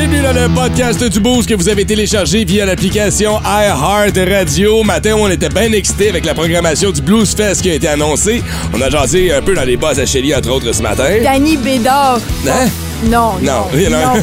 [0.00, 4.82] Bienvenue dans le podcast du Boost que vous avez téléchargé via l'application iHeart Radio.
[4.82, 8.42] Matin, on était bien excités avec la programmation du Blues Fest qui a été annoncée.
[8.72, 11.04] On a jasé un peu dans les bas à Shelly, entre autres, ce matin.
[11.22, 12.18] Danny Bédard.
[12.48, 12.68] Hein?
[13.04, 13.66] Non, Non, non.
[13.90, 14.14] non,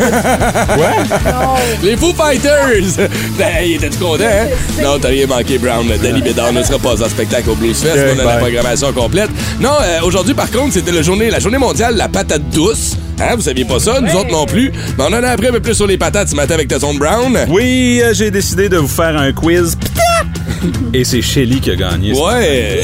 [1.26, 1.56] non.
[1.84, 2.98] Les Foo Fighters!
[3.38, 4.48] Ben, il était content, hein?
[4.82, 5.86] Non, t'as rien manqué, Brown.
[6.02, 8.16] Danny Bédard ne sera pas en spectacle au Blues Fest.
[8.16, 9.30] On a la programmation complète.
[9.60, 12.98] Non, euh, aujourd'hui, par contre, c'était la journée, la journée mondiale de la patate douce.
[13.20, 14.00] Hein, vous saviez pas ça?
[14.00, 14.72] Nous autres non plus.
[14.98, 16.94] Mais on en a appris un peu plus sur les patates ce matin avec Tasson
[16.94, 17.46] Brown.
[17.50, 19.78] Oui, euh, j'ai décidé de vous faire un quiz.
[20.94, 22.14] Et c'est Shelly qui a gagné.
[22.14, 22.82] Ouais.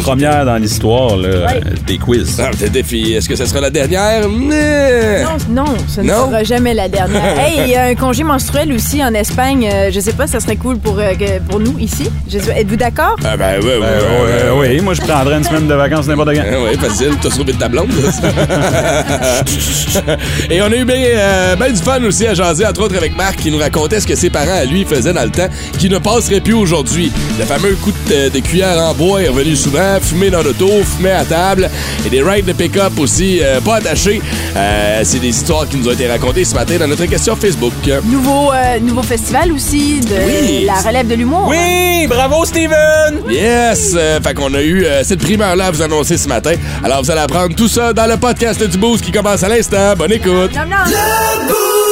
[0.00, 1.46] Première dans l'histoire là, euh,
[1.86, 2.40] des quiz.
[2.40, 3.12] Ah, t'es défi.
[3.14, 4.28] Est-ce que ce sera la dernière?
[4.28, 5.22] Mais...
[5.22, 6.26] Non, non, ce ne Non?
[6.28, 7.22] sera jamais la dernière.
[7.38, 9.68] hey, il y a un congé menstruel aussi en Espagne.
[9.72, 12.10] Euh, je sais pas, ça serait cool pour, euh, que- pour nous ici.
[12.30, 13.16] Je sais pas, Êtes-vous d'accord?
[13.24, 14.68] Ah, ben, Ben, ouais, ouais, ouais.
[14.76, 16.42] oui, moi je prendrais une semaine de vacances n'importe quand.
[16.46, 17.12] Ah ouais, facile.
[17.20, 17.88] T'as sauvé de ta blonde.
[20.50, 23.16] Et on a eu bien euh, ben du fun aussi à jaser, entre autres avec
[23.16, 25.48] Marc, qui nous racontait ce que ses parents, à lui, faisaient dans le temps,
[25.78, 26.91] qui ne passerait plus aujourd'hui.
[26.94, 31.12] Le fameux coup de, de cuillère en bois est revenu souvent, fumer dans l'auto, fumer
[31.12, 31.70] à table,
[32.04, 34.20] et des rides de pick-up aussi, euh, pas attachés.
[34.54, 37.72] Euh, C'est des histoires qui nous ont été racontées ce matin dans notre question Facebook.
[38.04, 40.64] Nouveau, euh, nouveau festival aussi de Oui.
[40.66, 41.46] la relève de l'humour.
[41.48, 43.22] Oui, bravo Steven!
[43.30, 43.92] Yes!
[43.96, 46.52] Euh, fait qu'on a eu euh, cette primeur-là à vous annoncer ce matin.
[46.84, 49.94] Alors, vous allez apprendre tout ça dans le podcast du Boost qui commence à l'instant.
[49.96, 50.52] Bonne écoute!
[50.54, 51.91] Non, non.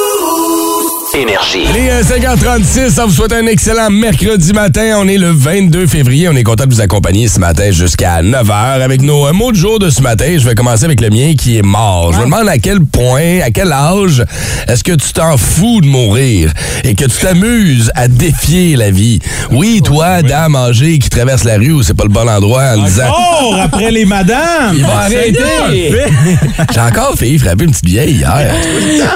[1.13, 1.65] Énergie.
[1.73, 4.95] Les euh, 5h36, ça vous souhaite un excellent mercredi matin.
[4.97, 6.29] On est le 22 février.
[6.29, 9.57] On est content de vous accompagner ce matin jusqu'à 9h avec nos euh, mots de
[9.57, 10.37] jour de ce matin.
[10.37, 12.13] Je vais commencer avec le mien qui est mort.
[12.13, 14.23] Je me demande à quel point, à quel âge
[14.67, 16.53] est-ce que tu t'en fous de mourir
[16.85, 19.19] et que tu t'amuses à défier la vie?
[19.51, 22.83] Oui, toi, dame âgée qui traverse la rue où c'est pas le bon endroit en
[22.83, 23.11] disant...
[23.43, 24.75] Oh, après les madames!
[24.75, 25.93] Il va arrêter!
[26.73, 28.55] J'ai encore failli frapper une petite vieille hier.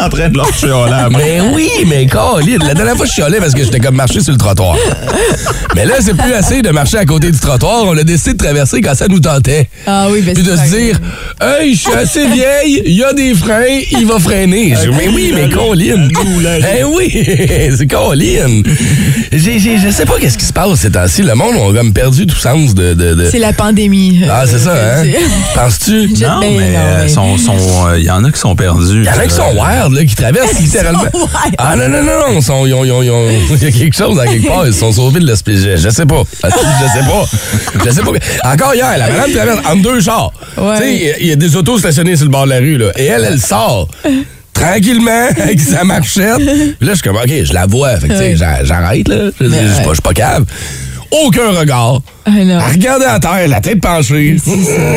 [0.01, 1.21] En train de chialer à moi.
[1.23, 4.31] Mais oui, mais Colin, la dernière fois, je chialais parce que j'étais comme marché sur
[4.31, 4.75] le trottoir.
[5.75, 7.83] Mais là, c'est plus assez de marcher à côté du trottoir.
[7.85, 9.67] On a décidé de traverser quand ça nous tentait.
[9.85, 10.99] Ah oui, ben Puis de se dire,
[11.41, 14.73] hey, je suis assez vieille, il y a des freins, il va freiner.
[14.81, 16.07] Je dis, mais oui, mais Colin.
[16.79, 17.25] Eh oui,
[17.77, 18.61] c'est Colin.
[19.33, 21.21] J'ai- j'ai- Je sais pas qu'est-ce qui se passe ces temps-ci.
[21.23, 22.93] Le monde a comme perdu tout sens de.
[22.93, 24.21] de- de- C'est la pandémie.
[24.31, 25.03] Ah, c'est ça, hein?
[25.55, 26.07] Penses-tu?
[26.21, 27.35] Non, ben mais euh, mais- sont,
[27.87, 29.01] euh, il y en a qui sont perdus.
[29.01, 31.01] Il y en a qui sont wild, là, qui traversent littéralement.
[31.13, 31.55] wild.
[31.75, 32.37] Ah non, non, non, non.
[32.37, 34.47] Ils sont- ils ont- ils ont- ils ont- Il y a quelque chose à quelque
[34.47, 34.65] part.
[34.65, 35.59] Ils se sont sauvés de l'espèce.
[35.75, 36.23] Je, sais pas.
[36.43, 37.25] Je sais pas.
[37.85, 38.11] Je sais pas.
[38.53, 40.31] Encore hier, la madame traverse entre deux chars.
[40.57, 40.77] Ouais.
[40.77, 42.91] Tu sais, il y a- des autos stationnées sur le bord de la rue, là.
[42.97, 43.89] Et elle, elle sort.
[44.53, 46.37] Tranquillement, avec sa marchette.
[46.37, 47.97] Puis là, je suis comme, OK, je la vois.
[47.99, 49.15] Fait que, tu sais, j'a- j'arrête, là.
[49.39, 50.45] Je suis pas- je suis pas cave.
[51.11, 51.99] Aucun regard.
[52.27, 52.59] Ah non.
[52.59, 54.37] Elle regarde à terre, la tête penchée.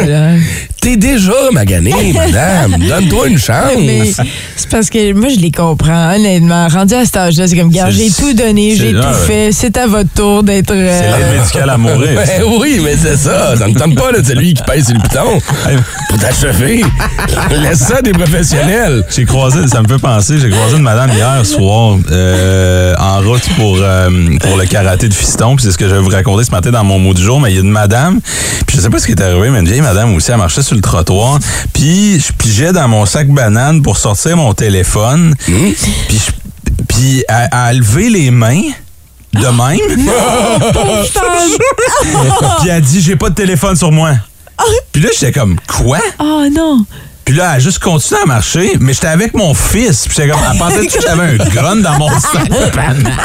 [0.07, 0.31] là.
[0.81, 2.77] T'es déjà magané, madame.
[2.79, 3.73] Donne-toi une chance.
[3.85, 4.13] Mais
[4.57, 6.69] c'est parce que moi, je les comprends, honnêtement.
[6.69, 9.51] Rendu à cet âge-là, c'est comme, regarde, j'ai tout donné, j'ai là, tout fait.
[9.53, 10.71] C'est à votre tour d'être.
[10.71, 12.09] euh, C'est l'aide médicale à mourir.
[12.29, 13.57] Ben oui, mais c'est ça.
[13.57, 15.41] Ça me tente pas de celui qui pèse sur le piton
[16.09, 16.83] pour t'achever.
[17.61, 19.05] Laisse ça des professionnels.
[19.15, 23.43] J'ai croisé, ça me fait penser, j'ai croisé une madame hier soir euh, en route
[23.57, 24.09] pour, euh,
[24.41, 25.57] pour le karaté de fiston.
[25.57, 27.41] Puis c'est ce que je vais vous raconter ce matin dans mon mot du jour.
[27.41, 28.21] Mais il y a une madame,
[28.67, 30.63] puis je sais pas ce qui est arrivé, mais une vieille madame aussi, elle marchait
[30.63, 31.39] sur le trottoir.
[31.73, 35.35] Puis je pigeais dans mon sac banane pour sortir mon téléphone.
[36.09, 38.63] Puis, je- puis elle a levé les mains.
[39.35, 39.79] De même.
[42.61, 44.13] Puis elle a dit J'ai pas de téléphone sur moi.
[44.93, 45.99] Puis là, j'étais comme Quoi?
[46.19, 46.85] Oh non!
[47.29, 50.07] Puis là, elle a juste continué à marcher, mais j'étais avec mon fils.
[50.07, 52.51] Puis j'étais comme, elle pensait que j'avais un gun dans mon sac?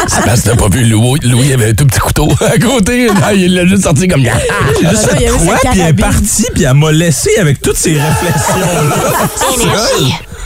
[0.08, 1.22] C'est parce que t'as pas vu Louis.
[1.24, 3.08] Louis avait un tout petit couteau à côté.
[3.24, 4.22] Ah, Il l'a juste sorti comme.
[4.22, 5.56] J'ai juste fait quoi?
[5.72, 8.96] Puis elle est partie, puis elle m'a laissé avec toutes ces réflexions-là.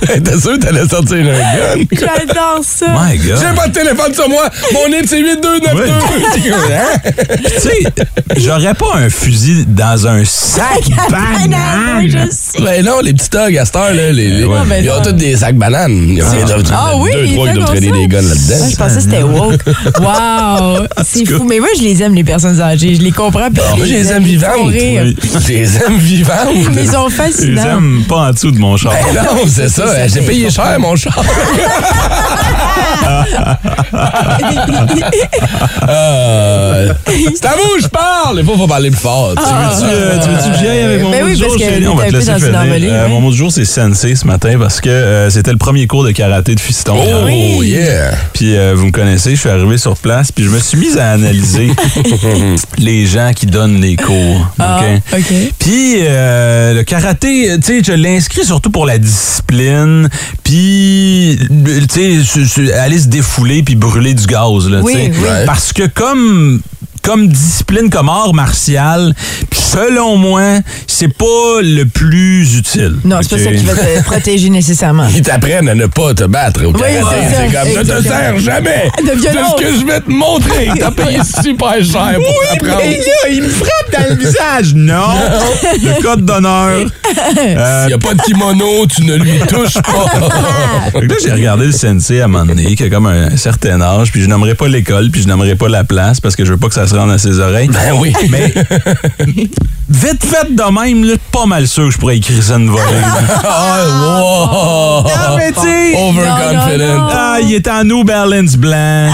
[0.23, 1.83] T'es sûr que t'allais sortir un gun?
[1.91, 2.85] J'adore ça!
[2.89, 3.37] My God.
[3.39, 4.49] J'ai pas de téléphone sur moi.
[4.73, 5.93] Mon NIP, c'est 8292.
[6.67, 6.99] Hein?
[7.35, 7.83] Tu sais,
[8.37, 12.07] j'aurais pas un fusil dans un sac banane.
[12.07, 12.61] je sais.
[12.61, 15.01] Ben non, les petits thugs à cette heure, là, les, les- Ouais, ben ils ont
[15.01, 16.09] tous des sacs bananes.
[16.09, 16.27] Ils ont
[16.71, 17.93] Ah oui, deux, ils trois font doivent traîner ça.
[17.97, 18.55] des guns là-dedans.
[18.63, 19.61] Ah, je pensais que c'était woke.
[19.99, 20.87] Wow!
[21.03, 21.43] C'est fou.
[21.47, 22.95] Mais moi, je les aime, les personnes âgées.
[22.95, 23.49] Je les comprends.
[23.51, 24.51] puis Moi, je les aime vivantes.
[24.57, 25.03] Ils font rire.
[25.05, 25.17] Oui.
[25.43, 26.47] Je les aime vivantes.
[26.73, 27.77] Mais ils sont Je les fascinants.
[27.77, 28.93] aime pas en dessous de mon char.
[29.13, 29.86] Ben non, c'est ça.
[29.93, 31.21] Là, j'ai payé cher, mon char.
[35.89, 36.93] Euh,
[37.35, 38.39] c'est à vous, je parle.
[38.39, 39.33] Il faut, parler plus fort.
[39.35, 39.43] tu.
[39.43, 41.87] Tu veux-tu, tu veux-tu que avec mon Ben mot oui, du jour, parce que Chélie?
[41.87, 42.93] On va te laisser finir.
[42.93, 43.07] Euh.
[43.07, 46.03] Mon mot du jour, c'est sensei ce matin parce que euh, c'était le premier cours
[46.03, 46.97] de karaté de fiston.
[46.97, 48.11] Oh, yeah.
[48.33, 51.11] Puis vous me connaissez, je suis arrivé sur place, puis je me suis mis à
[51.11, 51.71] analyser
[52.77, 54.47] les gens qui donnent les cours.
[54.59, 54.81] Ah,
[55.13, 55.33] OK?
[55.59, 60.09] Puis le karaté, tu sais, je l'ai inscrit surtout pour la discipline,
[60.43, 61.39] puis
[61.93, 65.27] tu sais, aller se défouler puis brûler du gaz là, Oui, oui.
[65.45, 66.61] Parce que comme
[67.07, 69.15] comme discipline, comme art martial,
[69.53, 72.95] selon moi, c'est pas le plus utile.
[73.05, 75.07] Non, c'est pas ça qui va te protéger nécessairement.
[75.15, 76.99] Ils t'apprennent à ne pas te battre au karaté.
[77.29, 80.69] c'est comme, ne te sers jamais De ce que je vais te montrer.
[80.79, 82.81] T'as payé super cher pour apprendre.
[82.83, 84.73] Mais là, il me frappe dans le visage.
[84.75, 85.07] Non.
[85.81, 86.87] Le code d'honneur.
[87.37, 90.99] Euh, S'il n'y a pas de kimono, tu ne lui touches pas.
[90.99, 94.11] Là, j'ai regardé le sensei à un moment donné, qui a comme un certain âge,
[94.11, 96.57] puis je nommerai pas l'école, puis je nommerai pas la place, parce que je veux
[96.57, 97.69] pas que ça se rende à ses oreilles.
[97.69, 98.13] Ben oui.
[98.29, 98.53] Mais
[99.89, 102.81] vite fait de même, là, pas mal sûr que je pourrais écrire ça une volée.
[103.43, 105.03] Ah, wow.
[105.15, 107.07] Ah, mais tu sais, Overconfident.
[107.11, 109.11] Ah, il est en New Balance blanc.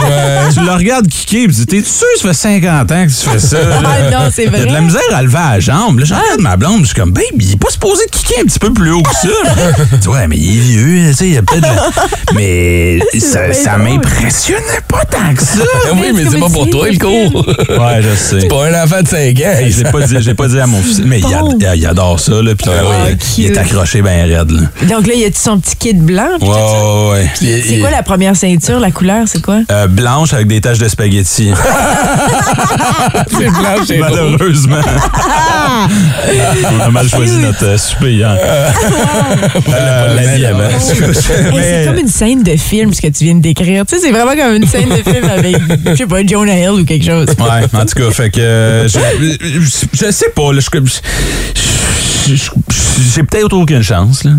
[0.53, 3.09] Tu le regardes kicker, puis tu dis, t'es sûr que ça fait 50 ans que
[3.11, 3.59] tu fais ça?
[3.61, 3.79] là?
[3.85, 4.81] Ah non, c'est T'as de la vrai.
[4.81, 5.99] misère à lever la jambe.
[5.99, 8.39] Là, je regarde ma blonde, je suis comme, babe, il est pas supposé de kicker
[8.41, 9.27] un petit peu plus haut que ça.
[9.91, 11.61] Tu dis, ouais, mais il est vieux, tu sais, il y a peut-être.
[11.61, 15.63] la- Mais ça, ça m'impressionnait pas tant que ça.
[15.93, 17.45] Oui, mais c'est pas pour toi le cours.
[17.47, 18.41] Ouais, je sais.
[18.41, 19.67] C'est pas un enfant de 5 ans.
[19.67, 21.51] J'ai pas, dit- j'ai pas dit à mon fils, mais il, Bon.
[21.51, 24.61] ad- il adore ça, là, puis Ah ouais, il est accroché bien raide, là.
[24.87, 26.27] Donc là, il y a son petit kit blanc.
[26.39, 26.83] puis Ouais, tout ça?
[26.83, 27.29] ouais, ouais.
[27.41, 29.59] Il- C'est quoi la première ceinture, la couleur, c'est quoi?
[29.71, 31.51] Euh, blanche avec des taches de spaghetti.
[33.29, 34.09] C'est blanc, c'est rouge.
[34.11, 34.77] Malheureusement.
[36.75, 38.37] On a mal choisi notre euh, souper hier.
[39.73, 40.17] Euh.
[40.17, 43.85] Hey, mais- c'est comme une scène de film, ce que tu viens de décrire.
[43.85, 45.55] Tu sais, c'est vraiment comme une scène de film avec,
[45.91, 47.27] je sais pas, Jonah Hill ou quelque chose.
[47.39, 48.99] Ouais, en tout cas, fait que euh, je,
[49.41, 51.01] je, je sais pas, là, je,
[52.27, 54.31] j'ai peut-être aucune chance, là.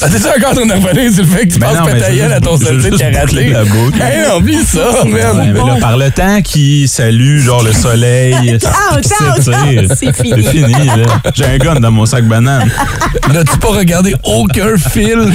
[0.00, 2.32] Ah, T'es-tu encore en train de revenir sur le fait que tu Ben penses veux
[2.32, 3.26] à ton de juste karaté?
[3.26, 4.00] boucler la boucle.
[4.00, 9.02] Hey, non, oublie ça, là, par le temps qui salue, genre le soleil, qui ouch,
[9.38, 9.88] c'est fini.
[9.94, 10.12] C'est
[10.50, 10.94] fini, là.
[11.34, 12.70] J'ai un gun dans mon sac banane.
[13.32, 15.32] N'as-tu pas regardé aucun film?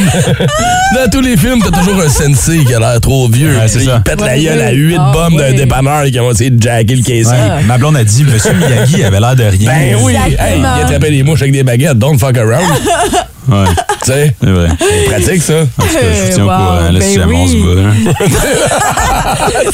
[0.95, 3.57] Dans tous les films, t'as toujours un sensei qui a l'air trop vieux.
[3.57, 3.99] Ouais, c'est il ça.
[3.99, 7.03] pète la gueule à huit Ah, bombes d'un dépanneur qui vont essayer de jacker le.
[7.27, 9.71] Ouais, ma blonde a dit, Monsieur Miyagi avait l'air de rien.
[9.71, 10.75] Ben oui, hey, Exactement.
[10.77, 12.65] il attrapait des mouches avec des baguettes, don't fuck around.
[13.49, 13.63] Ouais,
[14.03, 14.67] tu sais, c'est vrai.
[14.77, 15.53] c'est pratique ça.
[15.61, 17.53] En tout cas, je vous tiens au Wow, courant, là, si ben jamais on se
[17.53, 17.63] oui.
[17.63, 17.81] bat.
[17.81, 17.91] là.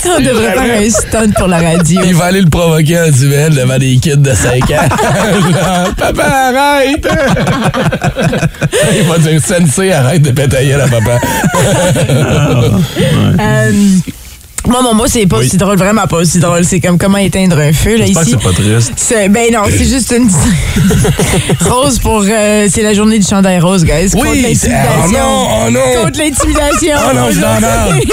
[0.16, 2.02] On devrait faire un stunt pour la radio.
[2.06, 5.90] Il va aller le provoquer en duel devant des kids de 5 ans.
[5.98, 7.08] papa, arrête!
[8.96, 11.18] Il va dire Sensei, arrête de pétailler à papa.
[13.40, 13.72] Euh,
[14.68, 15.46] moi, mon mot, c'est pas Oui.
[15.48, 16.64] aussi drôle, vraiment pas aussi drôle.
[16.66, 18.20] C'est comme comment éteindre un feu, là, ici.
[18.32, 18.94] c'est pas triste.
[18.96, 20.30] C'est- ben non, c'est juste une
[21.70, 24.12] rose pour euh, c'est la journée du chandail rose, guys.
[24.12, 24.70] contre Oui, c'est.
[24.70, 25.20] Oh l'intimidation.
[25.20, 26.04] non, oh non!
[26.04, 26.98] Contre l'intimidation.
[27.10, 27.94] Oh non, je suis dans la merde.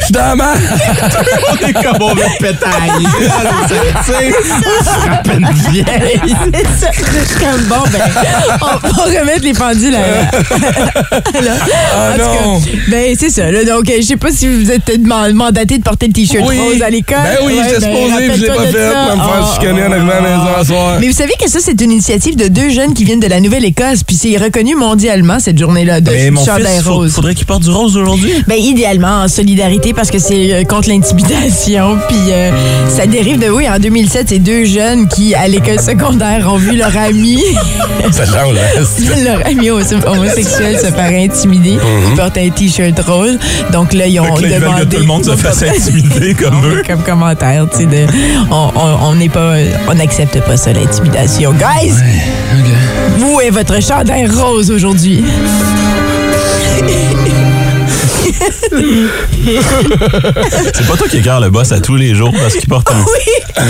[0.00, 0.36] Je suis dans.
[0.40, 3.06] On est comme on veut pétailler.
[3.68, 4.32] Tu sais,
[4.82, 6.34] frappe une vieille.
[6.54, 6.90] C'est ça.
[6.92, 8.00] Je suis comme bon, ben,
[8.62, 10.00] on va remettre les pendules à.
[11.40, 11.52] Là.
[11.94, 12.18] Ah En tout
[12.48, 12.60] non.
[12.60, 13.50] cas, ben, c'est ça.
[13.50, 14.84] Là, donc, euh, je sais pas si vous êtes
[15.20, 16.58] man- mandaté de porter le t-shirt Oui.
[16.58, 17.16] rose à l'école.
[17.22, 18.72] Ben oui, j'étais ben, supposé, puis je l'ai pas fait.
[18.72, 19.14] ça.
[19.16, 20.96] Me faire Ah, chicaner en arrivant à la maison à soir.
[21.00, 23.40] Mais vous savez que ça, c'est une initiative de deux jeunes qui viennent de la
[23.40, 27.12] Nouvelle-Écosse, puis c'est reconnu mondialement, cette journée-là de Mais mon chandail rose.
[27.12, 28.32] faudrait qu'il porte du rose aujourd'hui.
[28.46, 31.98] Ben, idéalement, en solidarité, parce que c'est euh, contre l'intimidation.
[32.08, 32.50] Puis euh,
[32.88, 36.76] ça dérive de, oui, en 2007, c'est deux jeunes qui, à l'école secondaire, ont vu
[36.76, 37.42] leur ami,
[38.12, 38.54] Ça change,
[39.24, 41.76] leur ami hom- homosexuel se faire intimider.
[42.10, 43.38] Ils portent un T-shirt rose.
[43.72, 44.96] Donc là, ils ont demandé...
[45.10, 46.82] monde se fasse intimider comme eux.
[46.86, 48.06] Comme commentaire, tu sais, de,
[48.50, 49.54] on n'est pas,
[49.88, 51.52] on n'accepte pas ça, l'intimidation.
[51.52, 51.94] Guys,
[53.18, 55.24] vous et votre chandail rose aujourd'hui?
[60.74, 63.04] C'est pas toi qui écarte le boss à tous les jours parce qu'il porte un.
[63.60, 63.64] Oui,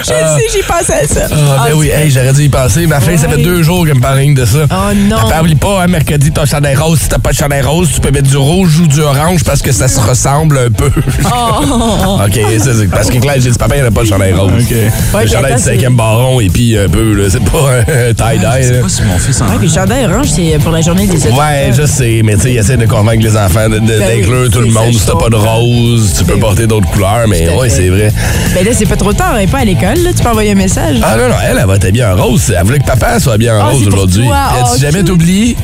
[0.01, 1.27] Je sais, j'ai pensé à ça.
[1.31, 2.87] Ah, ben oui, hey, j'aurais dû y penser.
[2.87, 4.61] Ma fille, ça fait deux jours qu'elle me parle de ça.
[4.71, 5.17] Oh non.
[5.17, 7.01] Papa, oublie pas, hein, mercredi, t'as un chandail rose.
[7.01, 9.61] Si t'as pas de chandail rose, tu peux mettre du rouge ou du orange parce
[9.61, 10.91] que ça se ressemble un peu.
[11.27, 12.19] Oh.
[12.25, 14.33] OK, ça, c'est parce que Claire, j'ai dit, papa, il n'y a pas de chandail
[14.33, 14.51] rose.
[14.53, 18.73] Le chandail du c'est- cinquième baron et puis un peu, là, c'est pas un tie-dye.
[18.73, 18.89] là.
[18.89, 21.39] si mon fils en Ouais, puis le chandail orange, c'est pour la journée des adultes.
[21.39, 24.51] Ouais, je sais, mais tu sais, il essaie de convaincre les enfants Ben oui, d'inclure
[24.51, 24.93] tout le monde.
[24.93, 27.69] Si t'as pas de rose, tu peux Ben porter d'autres couleurs, mais fait.
[27.71, 28.13] c'est vrai.
[28.55, 30.11] Ben là, c'est pas trop tard, elle est pas à l'école, là.
[30.17, 30.97] Tu peux envoyer un message.
[31.03, 32.53] Ah non, non, elle, elle va t'habiller en rose.
[32.57, 34.27] Elle voulait que papa soit bien en Ah, rose aujourd'hui.
[34.29, 35.57] Oh, si jamais t'oublies,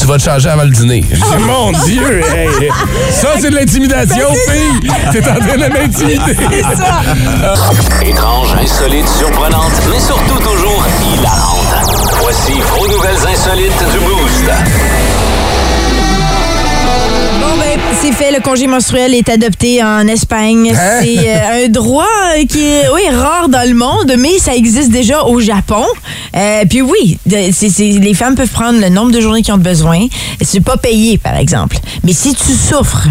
[0.00, 1.04] tu vas te changer avant le dîner.
[1.10, 2.68] Je dis, mon Dieu, hey,
[3.10, 4.90] ça, c'est de l'intimidation, Ben, fille.
[5.12, 6.36] T'es en train de m'intimider.
[6.70, 7.00] C'est ça.
[8.04, 10.84] Étrange, insolite, surprenante, mais surtout toujours
[11.14, 11.51] hilarante.
[12.34, 14.44] Voici vos nouvelles insolites du Boost.
[17.40, 18.32] Bon, ben, c'est fait.
[18.32, 20.72] Le congé menstruel est adopté en Espagne.
[20.74, 21.00] Hein?
[21.02, 24.90] C'est euh, un droit euh, qui est, oui, rare dans le monde, mais ça existe
[24.90, 25.84] déjà au Japon.
[26.34, 29.52] Euh, puis oui, de- c'est- c'est- les femmes peuvent prendre le nombre de journées qu'ils
[29.52, 30.06] ont besoin.
[30.40, 31.76] C'est pas payé, par exemple.
[32.02, 33.08] Mais si tu souffres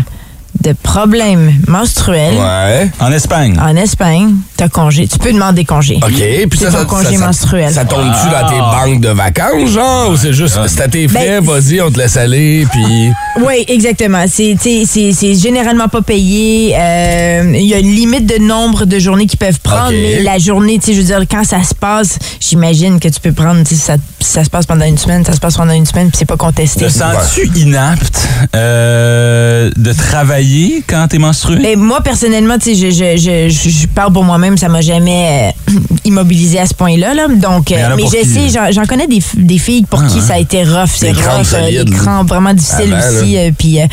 [0.62, 2.90] de problèmes menstruels Ouais.
[3.00, 3.58] En Espagne.
[3.60, 5.08] en Espagne, t'as congé.
[5.08, 6.00] Tu peux demander congé.
[6.02, 7.74] OK, puis C'est ça, ton ça, congé ça- ça- menstruel.
[7.74, 10.10] Ça tombe-tu dans tes banques de vacances, genre?
[10.12, 13.12] Ou c'est juste, c'est à tes frais, Ben, vas-y, on te laisse aller, puis...
[13.40, 14.26] Oui, exactement.
[14.28, 16.76] C'est tu sais, c'est- c'est généralement pas payé.
[16.78, 20.38] Euh, Il y a une limite de nombre de journées qu'ils peuvent prendre, mais la
[20.38, 23.64] journée, tu sais, je veux dire, quand ça se passe, j'imagine que tu peux prendre,
[23.64, 26.10] tu sais, ça, ça se passe pendant une semaine, ça se passe pendant une semaine,
[26.10, 26.86] puis c'est pas contesté.
[26.86, 31.58] Te sens-tu inapte euh, de travailler quand t'es menstrué?
[31.62, 34.82] Mais moi, personnellement, tu sais, je, je, je, je- je parle pour moi-même, ça m'a
[34.82, 35.74] jamais euh,
[36.06, 37.14] immobilisé à ce point-là.
[37.14, 37.28] Là.
[37.30, 40.34] Donc, Mais euh, mais je qui, sais, j'en- connais des, des filles pour qui ça
[40.34, 40.90] a été rough.
[40.96, 43.21] C'est Des crampes rough, euh, des crampes vraiment difficiles Avant, aussi.
[43.22, 43.88] Euh, Puis, euh,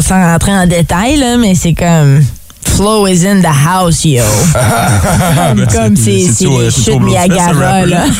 [0.00, 2.22] sans rentrer en détail, là, mais c'est comme...
[2.66, 4.22] Flow is in the house, yo.
[5.34, 8.04] comme comme c'est- les chutes Niagara, là.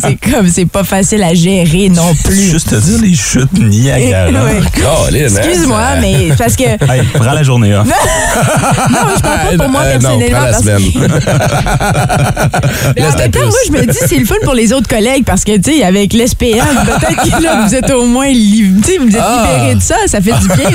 [0.00, 2.50] C'est comme, c'est pas facile à gérer non plus.
[2.50, 4.30] Juste te dire les chutes Niagara.
[4.74, 6.64] Colin, hein, Excuse-moi, mais parce que...
[6.64, 7.86] Hey, prends la journée off.
[7.86, 7.94] Non,
[9.16, 10.38] je parle pas pour moi Euh, non, personnellement.
[10.38, 10.82] prends la parce semaine.
[12.96, 15.24] Mais en même temps, moi, je me dis, c'est le fun pour les autres collègues
[15.24, 18.92] parce que, tu sais, avec l'SPM, peut-être que là, vous êtes au moins li- tu
[18.92, 19.46] sais, vous êtes Ah.
[19.54, 19.96] libérés de ça.
[20.06, 20.70] Ça fait du bien,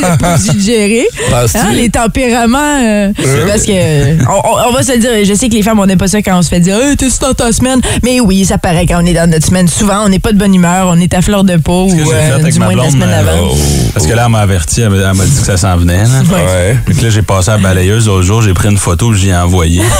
[0.56, 1.08] de gérer.
[1.34, 2.58] Hein, les tempéraments.
[2.84, 3.12] euh,
[3.48, 5.86] parce que, on, on- on va se le dire, je sais que les femmes, on
[5.86, 7.82] n'aime pas ça quand on se fait dire, hey, t'es-tu dans ta semaine?
[8.04, 9.68] Mais oui, ça paraît quand on est dans notre semaine.
[9.68, 12.38] Souvent, on n'est pas de bonne humeur, on est à fleur de peau ou euh,
[12.44, 13.56] du moins de la blonde, semaine euh, avant.
[13.94, 16.04] Parce que là, elle m'a averti, elle m'a dit que ça s'en venait.
[16.04, 16.22] Là.
[16.32, 16.77] Ouais.
[16.94, 19.36] Que là, j'ai passé à la balayeuse l'autre jour, j'ai pris une photo, j'y ai
[19.36, 19.82] envoyé.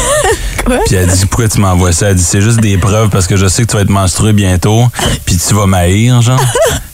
[0.86, 2.10] Puis elle dit pourquoi tu m'envoies ça?
[2.10, 4.34] Elle dit c'est juste des preuves parce que je sais que tu vas être menstrué
[4.34, 4.86] bientôt,
[5.26, 6.40] puis tu vas m'haïr, genre.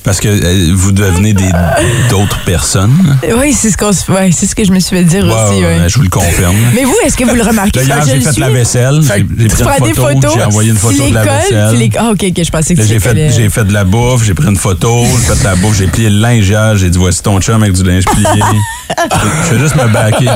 [0.03, 1.49] Parce que euh, vous devenez des
[2.09, 3.17] d'autres personnes.
[3.37, 5.31] Oui, c'est ce, qu'on se- ouais, c'est ce que je me suis fait dire Ouais,
[5.31, 5.61] aussi.
[5.63, 5.87] ouais, ouais.
[5.87, 6.57] je vous le confirme.
[6.75, 7.79] Mais vous, est-ce que vous le remarquez?
[7.85, 10.07] Là, hier, je j'ai le fait suis, la vaisselle, j'ai Tu pris prends une photo,
[10.13, 10.33] photos.
[10.35, 11.69] j'ai envoyé une photo tu de la vaisselle.
[11.71, 13.29] tu les- Ah, OK, OK, je pensais que Là, tu j'ai fait, collais.
[13.33, 15.87] j'ai fait de la bouffe, j'ai pris une photo, j'ai fait de la bouffe, j'ai
[15.87, 18.27] plié le linge hier, j'ai dit voici ton chum avec du linge plié.
[18.89, 20.27] je fais juste me baquer.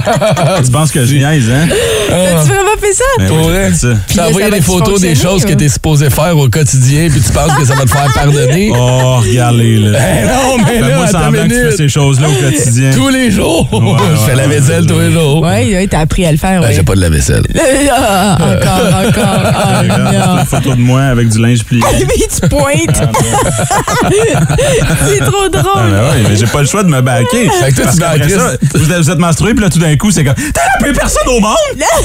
[0.63, 1.67] tu penses que je niaise, hein?
[2.08, 3.03] T'as-tu vraiment fait ça?
[3.28, 3.64] Ben Pour oui, vrai?
[3.66, 3.88] j'ai fait ça.
[4.08, 5.56] Puis T'as là, envoyé ça des photos des choses que ou?
[5.56, 8.72] t'es supposé faire au quotidien, puis tu penses que ça va te faire pardonner?
[8.80, 10.00] Oh, regardez, là.
[10.08, 11.78] Eh non, mais là, Fais-moi attends semblant une que tu fais minute.
[11.78, 12.92] ces choses-là au quotidien.
[12.94, 13.68] Tous les jours.
[13.74, 15.42] Ouais, ouais, je fais la vaisselle tous les jours.
[15.42, 16.62] Oui, oui, t'as appris à le faire.
[16.62, 16.74] Ben, ouais.
[16.74, 17.44] J'ai pas de la vaisselle.
[17.92, 19.52] Ah, encore, encore.
[19.56, 20.40] Ah, Regarde, non.
[20.40, 21.82] une photo de moi avec du linge plié.
[21.94, 23.02] Mais tu pointes.
[25.08, 25.92] c'est trop Ah, drôle.
[25.92, 27.50] ben ouais, mais j'ai pas le choix de me baquer.
[27.50, 29.64] Fait que toi, Parce tu vas qu'après en ça, vous êtes, vous êtes menstrué, puis
[29.64, 31.56] là, tout d'un coup, c'est comme T'as la plus personne au monde!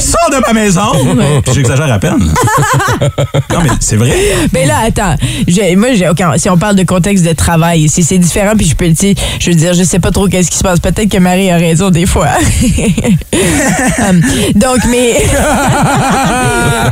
[0.00, 0.92] Sors de ma maison!
[1.44, 2.18] Puis j'exagère à peine.
[3.50, 4.12] non, mais c'est vrai.
[4.52, 5.16] Mais là, attends.
[5.46, 5.88] J'ai- moi.
[6.36, 8.52] Si on parle de contexte de travail, c'est c'est différent.
[8.56, 10.62] Puis je peux, tu sais, je veux dire, je sais pas trop qu'est-ce qui se
[10.62, 10.80] passe.
[10.80, 12.28] Peut-être que Marie a raison des fois.
[14.08, 14.20] Hum,
[14.54, 15.14] donc, mais.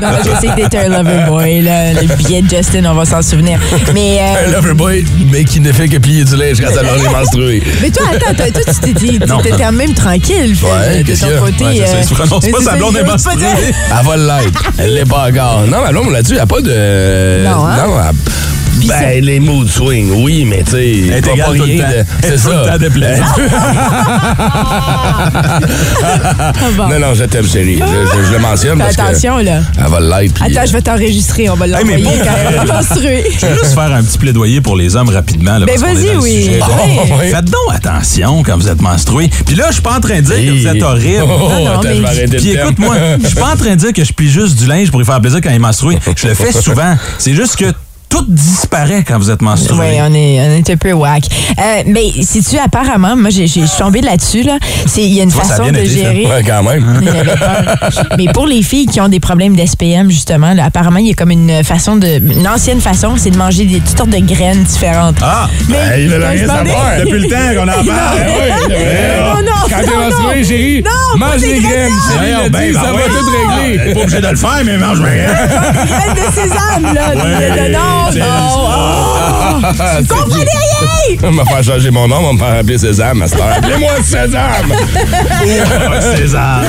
[0.00, 1.92] non, mais je sais que t'es un lover boy, là.
[1.92, 3.58] Le billet de Justin, on va s'en souvenir.
[3.94, 4.18] Mais.
[4.20, 7.12] euh, Un loverboy, mais qui ne fait que plier du linge quand elle en est
[7.12, 7.62] menstruée.
[7.82, 9.18] Mais toi, attends, toi, toi, tu t'étais-
[9.58, 11.64] quand même tranquille, Ouais, de qu'est-ce ton côté.
[11.64, 13.36] Ouais, euh, tu prononces pas c'est sa ça, blonde est menstruée.
[13.36, 13.48] dire.
[13.98, 14.62] Elle va l'être.
[14.78, 15.62] Elle l'est pas encore.
[15.66, 17.44] Non, ma blonde, là-dessus, il n'y a pas de.
[17.44, 17.76] Non, hein?
[17.84, 18.16] elle-
[18.88, 21.20] Ben, ça- les mood swings, oui, mais tu sais.
[21.22, 22.64] Pas- rien de- C'est ça.
[22.70, 23.26] temps déplaisante.
[26.02, 26.88] Ah, bon.
[26.88, 27.78] Non, non, je t'aime, chérie.
[27.80, 29.60] Je, je- je le mentionne Fais parce que attention, là.
[29.78, 30.34] Elle va l'être.
[30.34, 31.48] puis, Attends, euh, je vais t'enregistrer.
[31.50, 33.24] On va mais l'envoyer pour- quand elle va menstruer.
[33.40, 35.58] Je vais juste faire un petit plaidoyer pour les hommes rapidement.
[35.58, 36.50] Là, Ben, vas-y, le oui.
[37.30, 39.30] Faites donc attention quand vous êtes menstrué.
[39.46, 41.24] Puis là, je suis pas en train de dire que vous êtes horrible.
[41.24, 44.04] Oh, Non, non, attends, mais- Puis écoute-moi, je suis pas en train de dire que
[44.04, 45.98] je plie juste du linge pour y faire plaisir quand il est menstrué.
[46.16, 46.96] Je le fais souvent.
[47.18, 47.66] C'est juste que
[48.10, 49.78] tout disparaît quand vous êtes menstrué.
[49.78, 51.22] Oui, on est, on est un peu whack.
[51.58, 54.58] Euh, mais si tu apparemment, moi, j'ai- j'ai- je suis tombée là-dessus, là.
[54.86, 55.94] C'est- Il y a une vois, ça a façon de été, ça.
[55.94, 56.26] gérer.
[56.26, 57.00] Ouais, quand même.
[58.18, 61.14] Mais pour les filles qui ont des problèmes d'SPM, justement, là, apparemment, il y a
[61.14, 62.20] comme une façon de.
[62.34, 65.16] Une ancienne façon, c'est de manger des toutes sortes de graines différentes.
[65.22, 65.48] Ah!
[65.68, 66.90] Mais Ben, il veut quand rien savoir.
[66.98, 68.18] Depuis le temps qu'on en parle.
[69.20, 70.44] Non, non, Quand t'es non, menstrué, non.
[70.48, 71.70] chérie, Non, mange des les graines.
[71.72, 73.02] graines, Chérie Ben, dit, ben ça va oui.
[73.08, 73.78] tout régler.
[73.84, 75.06] T'es pas obligé de le faire, mais mange bien.
[75.06, 77.08] Graines de sésame, là.
[77.10, 77.50] Ouais.
[77.50, 78.20] De- de- non, c'est
[80.08, 81.18] Comprenez rien!
[81.22, 83.44] On m'a fait changer mon nom, on va me faire appeler César, Master.
[83.56, 84.50] Appelez-moi César!
[86.16, 86.62] César.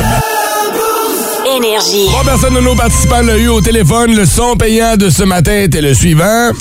[1.58, 2.08] Énergie.
[2.08, 4.16] Trois personnes de nos participants l'ont eu au téléphone.
[4.16, 6.52] Le son payant de ce matin était le suivant.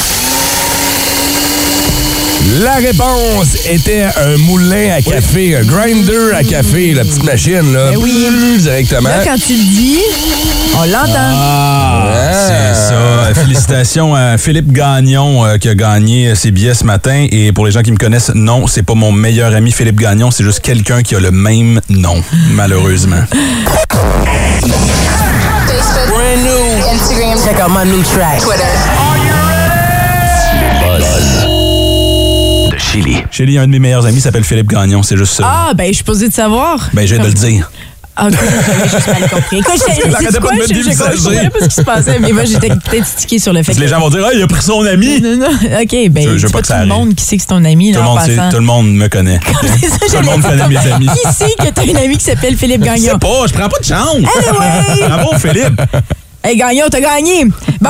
[2.49, 7.91] La réponse était un moulin à café, un grinder à café, la petite machine, là.
[7.91, 8.57] Ben oui.
[8.59, 9.09] Directement.
[9.09, 9.99] Là, quand tu le dis,
[10.75, 11.13] on l'entend.
[11.17, 12.09] Ah,
[12.47, 13.35] c'est ça.
[13.43, 17.27] Félicitations à Philippe Gagnon euh, qui a gagné ses billets ce matin.
[17.31, 20.31] Et pour les gens qui me connaissent, non, c'est pas mon meilleur ami Philippe Gagnon,
[20.31, 23.23] c'est juste quelqu'un qui a le même nom, malheureusement.
[26.91, 27.39] Instagram.
[27.45, 28.41] Check out my new track.
[28.41, 29.00] Twitter.
[32.93, 33.23] Chili.
[33.31, 35.45] Chili, un de mes meilleurs amis s'appelle Philippe Gagnon, c'est juste ça.
[35.47, 36.89] Ah, ben, je suis posée de savoir.
[36.93, 37.71] Ben, je viens de le dire.
[38.17, 39.59] Ah, ok, j'avais juste mal compris.
[39.59, 42.45] Écoute, je pas quoi, je je- je comprenais pas ce qui se passait, mais moi,
[42.45, 43.83] j'étais peut-être stické sur le fait Parce que...
[43.85, 45.21] les gens vont dire, ah, il a pris son ami.
[45.21, 46.89] Non, non, OK, ben, Je- je pas tout le arrive.
[46.89, 48.51] monde qui sait que c'est ton ami, Tout là, le, en passant.
[48.51, 49.39] tout le monde me connaît.
[50.11, 51.07] Tout le monde connaît mes amis.
[51.07, 53.19] Qui sait que t'as un ami qui s'appelle Philippe Je sais Gagnon?
[53.21, 54.17] pas, je prends pas de chance.
[54.17, 55.09] Anyway!
[55.09, 55.81] Bravo, Philippe.
[56.43, 57.45] Hey, Gagnon, t'as gagné!
[57.83, 57.89] Bon,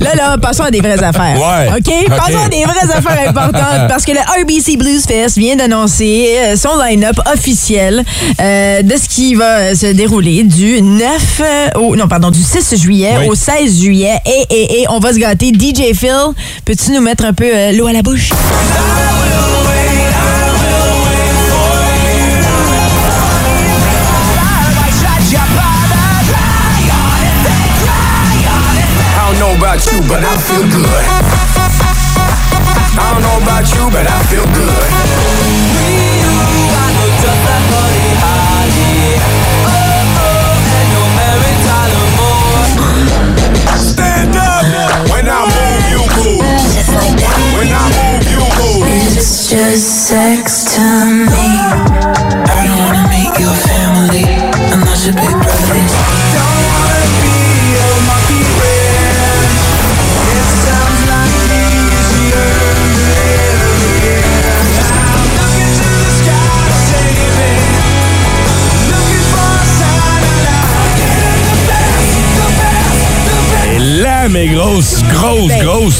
[0.00, 1.36] là, là, passons à des vraies affaires.
[1.36, 1.68] Ouais.
[1.76, 1.92] OK?
[2.06, 2.08] OK.
[2.16, 6.56] Passons à des vraies affaires importantes parce que le RBC Blues Fest vient d'annoncer euh,
[6.56, 8.04] son line-up officiel
[8.40, 12.40] euh, de ce qui va euh, se dérouler du 9 euh, au, non, pardon, du
[12.42, 13.28] 6 juillet Oui.
[13.30, 14.18] au 16 juillet.
[14.26, 15.52] Et, et, et on va se gâter.
[15.52, 16.12] DJ Phil,
[16.64, 18.30] peux-tu nous mettre un peu euh, l'eau à la bouche?
[29.84, 31.35] You, but I feel good.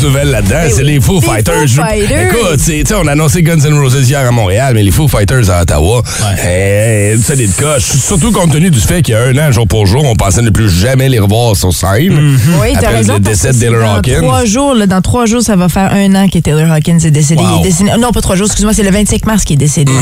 [0.02, 0.84] Là-dedans, c'est oui.
[0.94, 1.54] les Foo Les Fighters.
[1.60, 2.22] Foo Je- Fighters.
[2.30, 5.48] Écoute, c'est- on a annoncé Guns N' Roses hier à Montréal, mais les Foo Fighters
[5.50, 6.02] à Ottawa,
[6.46, 7.82] eh, une solide coche.
[7.84, 10.42] Surtout compte tenu du fait qu'il y a un an, jour pour jour, on pensait
[10.42, 12.36] ne plus jamais les revoir sur scène.
[12.60, 13.14] Oui, t'as raison.
[13.14, 14.18] le parce décès que de c'est Taylor dans Hawkins.
[14.22, 17.10] Trois jours, là, dans trois jours, ça va faire un an que Taylor Hawkins est
[17.10, 17.42] décédé.
[17.42, 17.48] Wow.
[17.56, 17.90] Il est décédé.
[17.98, 19.92] Non, pas trois jours, excuse-moi, c'est le 25 mars qu'il est décédé.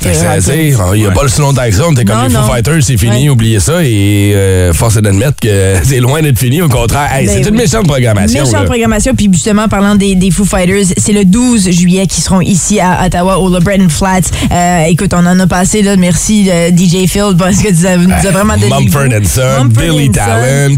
[0.00, 0.94] Sais, Hawkins.
[0.94, 2.48] Il n'y a pas si longtemps que ça, on était comme Non, les Foo non.
[2.52, 3.28] Fighters, c'est fini, Ouais.
[3.30, 3.82] oubliez ça.
[3.84, 6.60] Et euh, force est d'admettre que c'est loin d'être fini.
[6.62, 8.40] Au contraire, Hey, Ben c'est une méchante programmation.
[8.44, 8.64] Méchante là.
[8.64, 9.14] programmation.
[9.14, 13.04] Puis justement, parlant des, des Foo Fighters, c'est le 12 juillet qui seront ici à
[13.04, 14.20] Ottawa, au LeBron Flats.
[14.50, 15.96] Euh, écoute, on en a passé, là.
[15.96, 18.70] Merci, euh, DJ Phil, parce que tu as- nous as vraiment donné.
[18.70, 20.10] Mumford and Son, Billy.
[20.10, 20.68] Talent, euh,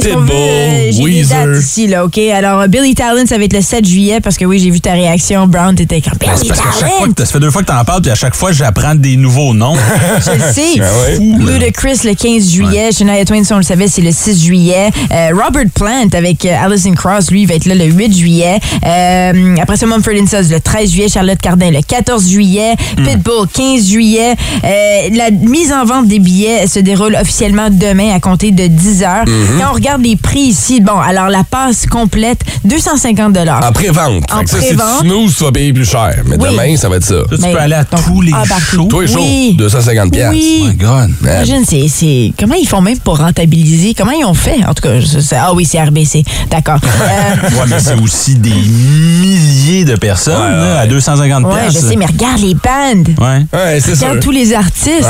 [0.00, 1.56] Pitbull, Weezer.
[1.56, 2.18] ici, là, OK?
[2.18, 4.80] Alors, euh, Billy Talent, ça va être le 7 juillet, parce que oui, j'ai vu
[4.80, 5.46] ta réaction.
[5.46, 7.12] Brown, t'étais comme Ben, Billy parce qu'à chaque fois Talent!
[7.12, 9.54] que ça fait deux fois que t'en parles, puis à chaque fois, j'apprends des nouveaux
[9.54, 9.76] noms.
[10.24, 10.80] Je le sais.
[10.96, 11.18] Ouais?
[11.18, 12.90] Ludacris le 15 juillet.
[12.92, 14.90] Shania Twain, si on le savait, c'est le 6 juillet.
[15.12, 18.58] Euh, Robert Plant avec euh, Alison Cross, lui, va être là le 8 juillet.
[18.84, 21.08] Euh, après ça, Mumford Sons le 13 juillet.
[21.08, 22.74] Charlotte Cardin le 14 juillet.
[22.96, 24.34] Pitbull 15 juillet.
[24.64, 29.02] Euh, la mise en vente des billets se déroule officiellement demain à compter de 10
[29.02, 29.24] heures.
[29.58, 34.24] Quand on regarde les prix ici, bon, alors la passe complète, 250 En pré-vente.
[34.32, 35.02] En ça, si pré-vente.
[35.02, 36.22] tu tu vas payer plus cher.
[36.26, 36.48] Mais Oui.
[36.50, 37.14] demain, ça va être ça.
[37.14, 38.62] Là, tu peux aller à donc, tous les embarquez.
[38.76, 38.84] shows.
[38.86, 39.54] Toi et chaud, Oui.
[39.58, 40.34] 250 piastres.
[40.36, 40.60] Oui.
[40.62, 41.10] Oh my God.
[41.22, 43.94] Imagine, c'est, Comment ils font même pour rentabiliser?
[43.94, 44.64] Comment ils ont fait?
[44.66, 44.90] En tout cas,
[45.36, 46.24] ah oui, c'est RBC.
[46.50, 46.78] D'accord.
[46.84, 50.78] Euh, Ouais, mais c'est aussi des milliers de personnes Ouais, là, ouais.
[50.78, 53.08] à 250 ouais, je sais, mais regarde les bandes.
[53.18, 53.44] Ouais.
[53.52, 54.06] Ouais, c'est ça.
[54.06, 55.04] Regarde tous les artistes.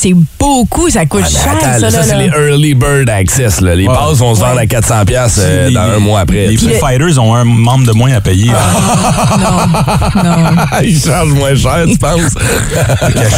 [0.00, 3.60] C'est beaucoup, ça coûte Ah, cher, attends, ça, c'est les early bird access.
[3.60, 3.74] Là.
[3.74, 3.94] Les Ouais.
[3.94, 4.62] passes vont se vendre Ouais.
[4.62, 6.46] à 400 piastres euh, Les- dans un mois après.
[6.46, 8.46] Les Foo le- Fighters ont un membre de moins à payer.
[8.46, 8.58] là.
[9.36, 12.32] Non, Ils chargent moins cher, tu penses?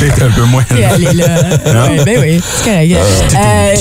[0.03, 0.65] Est un peu moins.
[0.71, 1.25] allé là.
[1.89, 2.97] Ouais, ben oui, c'est correct.
[3.35, 3.75] Euh,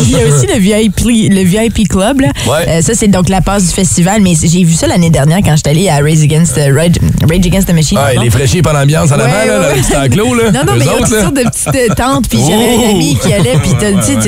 [0.00, 2.20] Il y a aussi le VIP, le VIP Club.
[2.22, 2.28] Là.
[2.46, 2.68] Ouais.
[2.68, 4.22] Euh, ça, c'est donc la passe du festival.
[4.22, 6.92] Mais j'ai vu ça l'année dernière quand j'étais allée à Rage Against, the- Rage,
[7.28, 7.98] Rage Against the Machine.
[7.98, 8.20] Pardon.
[8.22, 10.34] les fraîchiers pas d'ambiance en avant, Ouais, là, petit enclos.
[10.34, 10.50] Là.
[10.52, 12.38] Non, non, Eux mais il y a toutes sortes de petites euh, tentes tente, puis
[12.38, 12.90] j'avais un Oh!
[12.90, 13.70] ami qui allait, puis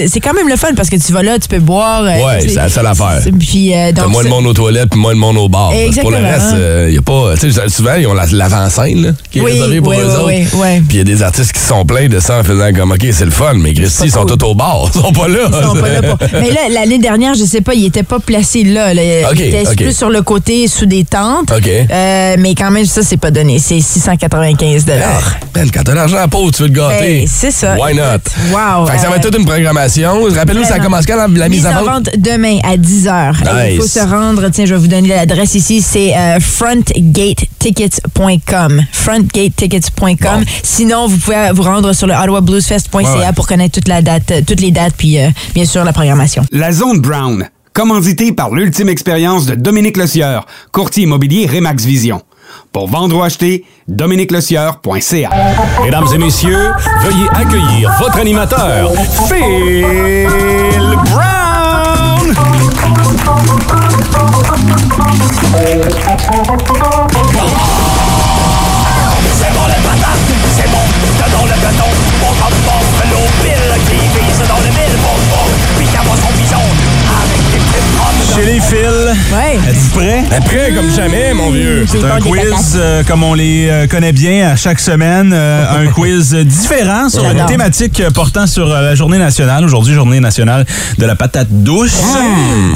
[0.09, 2.03] c'est quand même le fun parce que tu vas là, tu peux boire.
[2.05, 3.21] euh, Ouais, c'est la seule affaire.
[3.39, 5.73] Puis, euh, donc, moins de monde aux toilettes puis moins de monde au bar.
[6.01, 6.55] Pour le reste,
[6.89, 7.35] il y a pas.
[7.39, 10.27] Tu sais, souvent, ils ont la- l'avant-scène là, qui est réservée pour eux autres.
[10.27, 10.81] oui, oui.
[10.81, 13.05] Puis il y a des artistes qui sont plaints de ça en faisant comme OK,
[13.13, 14.91] c'est le fun, mais Christy, ils sont tous au bar.
[14.95, 15.49] Ils sont pas là.
[15.49, 18.19] Ils sont pas là pour- Mais là, l'année dernière, je sais pas, il était pas
[18.19, 18.95] placé là.
[18.95, 19.03] là.
[19.31, 19.77] Ok, il était ok.
[19.77, 21.53] plus sur le côté, sous des tentes.
[21.57, 21.69] OK.
[21.69, 23.59] Euh, mais quand même, ça, c'est pas donné.
[23.59, 24.85] C'est 695
[25.55, 27.21] Ben, quand t'as l'argent à peau, tu veux te gâter.
[27.21, 27.76] Ben, c'est ça.
[27.79, 28.21] Why not?
[28.53, 28.87] Wow.
[28.87, 30.25] Fait que ça va être Euh, toute une programmation.
[30.25, 32.11] Rappelle-nous, ça commence quand la, la mise en vente?
[32.17, 33.35] demain à 10h.
[33.71, 33.93] Il faut Nice.
[33.93, 38.83] se rendre, tiens, je vais vous donner l'adresse ici, c'est euh, frontgatetickets.com.
[38.93, 40.17] Frontgatetickets.com.
[40.21, 40.45] Bon.
[40.63, 43.33] Sinon, vous pouvez vous rendre sur le ottawabluesfest.ca Ouais, ouais.
[43.35, 46.45] pour connaître toute la date, euh, toutes les dates, puis euh, bien sûr la programmation.
[46.53, 52.23] La Zone Brown, commandité par l'ultime expérience de Dominique Lecieur, courtier immobilier Remax Vision.
[52.73, 55.31] Pour vendre ou acheter, dominiquelecieur.ca.
[55.85, 58.91] Mesdames et messieurs, veuillez accueillir votre animateur,
[59.29, 60.29] Phil
[61.11, 61.37] Brown!
[78.45, 79.33] Les fils.
[79.33, 79.59] Ouais.
[79.69, 80.25] Êtes-vous prêts?
[80.37, 81.85] Après, comme jamais, mon vieux.
[81.89, 85.33] C'est un quiz euh, comme on les euh, connaît bien à chaque semaine.
[85.33, 87.47] euh, un quiz différent sur une J'adore.
[87.47, 89.65] thématique portant sur euh, la journée nationale.
[89.65, 90.65] Aujourd'hui, journée nationale
[90.99, 91.97] de la patate douce.
[92.15, 92.19] Ah.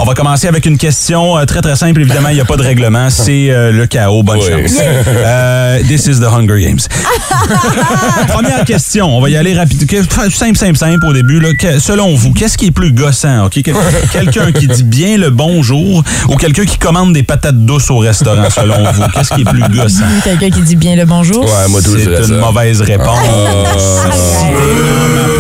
[0.00, 2.00] On va commencer avec une question euh, très très simple.
[2.00, 3.08] Évidemment, il n'y a pas de règlement.
[3.10, 4.22] C'est euh, le chaos.
[4.22, 4.44] Bonne Oui.
[4.68, 4.78] chance.
[5.08, 6.80] Euh, this is the Hunger Games.
[8.28, 9.16] Première question.
[9.16, 9.86] On va y aller rapide.
[9.86, 11.40] Que- Simple, simple, simple au début.
[11.40, 11.52] Là.
[11.54, 13.46] Que- selon vous, qu'est-ce qui est plus gossant?
[13.46, 13.62] ok?
[13.62, 13.70] Que-
[14.12, 18.48] Quelqu'un qui dit bien le bonjour ou quelqu'un qui commande des patates douces au restaurant,
[18.50, 19.02] selon vous?
[19.12, 20.04] Qu'est-ce qui est plus gossant?
[20.24, 21.42] Quelqu'un qui dit bien le bonjour?
[21.44, 22.46] Ouais, moi, tout, je C'est une ça.
[22.46, 23.18] mauvaise réponse.
[23.26, 23.70] Ah.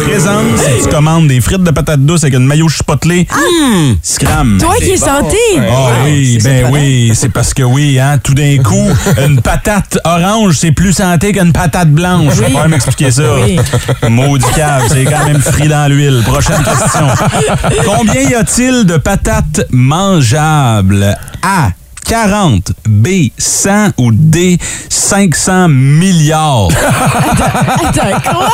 [0.04, 3.26] Présence, si tu commandes des frites de patates douces avec une maillot chipotelé,
[4.02, 4.58] scram.
[4.60, 5.36] Toi qui es santé.
[5.58, 8.88] Ah oui, c'est ben oui, c'est parce que oui, hein, tout d'un coup,
[9.24, 12.34] une patate orange, c'est plus santé qu'une patate blanche.
[12.34, 13.22] Je vais pas m'expliquer ça.
[13.44, 13.58] Oui.
[14.08, 16.22] Maudit cave, c'est quand même frit dans l'huile.
[16.26, 17.06] Prochaine question.
[17.84, 19.66] Combien y a-t-il de patates
[20.00, 21.16] mangeables?
[21.42, 21.79] A.
[22.14, 23.06] 40, B,
[23.38, 26.66] 100 ou D, 500 milliards.
[27.84, 28.48] Attends, quoi?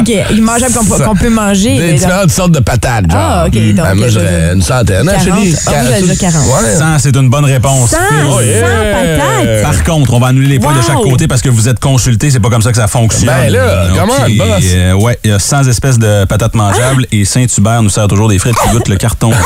[0.00, 1.76] OK, il mangeable qu'on peut- qu'on peut manger.
[1.76, 3.20] Des mais donc- différentes sortes de patates, genre.
[3.20, 5.08] Ah, OK, donc, Ben, moi, je euh, dirais une centaine.
[5.08, 5.38] hein, 40.
[5.44, 5.54] Chélie?
[5.66, 6.46] Ah, moi, j'allais dire 40.
[6.48, 6.74] Ouais.
[6.78, 7.90] 100, c'est une bonne réponse.
[7.90, 7.96] 100,
[8.28, 8.60] Oh, yeah.
[8.60, 9.62] 100 patates.
[9.62, 10.84] Par contre, on va annuler les points de Wow.
[10.84, 12.32] chaque côté parce que vous êtes consultés.
[12.32, 13.26] C'est pas comme ça que ça fonctionne.
[13.28, 14.64] Ben là, OK, come on, boss.
[14.64, 18.28] euh, ouais, il y a 100 espèces de patates mangeables et Saint-Hubert nous sert toujours
[18.28, 19.30] des frites qui goûtent le carton.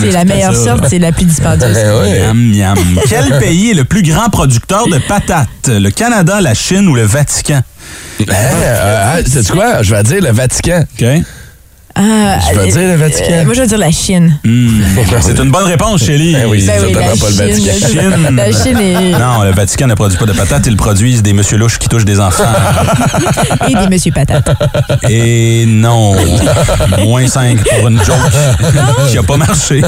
[0.00, 1.74] C'est la meilleure sorte, c'est la plus dispendieuse.
[1.74, 2.20] Ben ouais.
[2.20, 2.78] Miam, miam.
[3.08, 5.68] Quel pays est le plus grand producteur de patates?
[5.68, 7.62] Le Canada, la Chine ou le Vatican?
[8.26, 9.82] Ben, euh, ah, sais-tu quoi?
[9.82, 10.84] Je vais dire le Vatican.
[11.00, 11.06] OK?
[12.02, 13.24] Ah, Je vais euh, dire le Vatican.
[13.30, 14.38] euh, moi, je vais dire la Chine.
[14.44, 14.80] Hmm,
[15.20, 16.32] C'est une bonne réponse, Shelly.
[16.32, 17.34] Ben oui, Ben oui, certainement la pas le.
[17.34, 17.88] Vatican.
[17.88, 18.36] Chine.
[18.36, 19.18] La Chine est...
[19.18, 22.06] Non, le Vatican ne produit pas de patates, ils produisent des monsieur louches qui touchent
[22.06, 22.44] des enfants.
[23.68, 24.48] et des Monsieur Patate.
[25.10, 26.14] Et non.
[27.04, 28.16] Moins 5 pour une joke
[29.10, 29.80] qui n'a pas marché.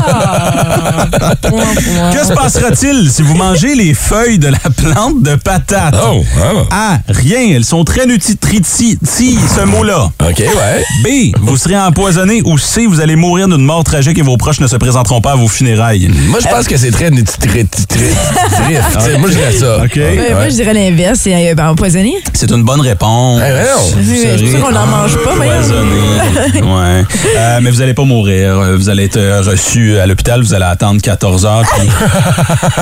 [2.12, 5.94] que se passera-t-il si vous mangez les feuilles de la plante de patate?
[6.05, 6.22] Oh,
[6.70, 6.92] ah.
[6.92, 6.98] A.
[7.09, 7.55] Rien.
[7.57, 10.11] Elles sont très nutritives, ce mot-là.
[10.20, 10.85] OK, ouais.
[11.05, 11.35] B.
[11.40, 12.43] Vous serez empoisonné.
[12.45, 12.87] Ou C.
[12.87, 15.47] Vous allez mourir d'une mort tragique et vos proches ne se présenteront pas à vos
[15.47, 16.11] funérailles.
[16.29, 17.65] Moi, je pense que c'est très très très
[18.99, 19.77] très Moi, je dirais ça.
[19.85, 19.95] OK.
[19.95, 22.17] Ouais, Moi, je dirais l'inverse, c'est euh, ben, empoisonné.
[22.35, 23.41] C'est une bonne réponse.
[23.41, 27.05] Oui, c'est pour ça qu'on n'en mange pas, ouais.
[27.37, 28.77] Euh, mais vous n'allez pas mourir.
[28.77, 30.43] Vous allez être euh, reçu à l'hôpital.
[30.43, 31.62] Vous allez attendre 14 heures.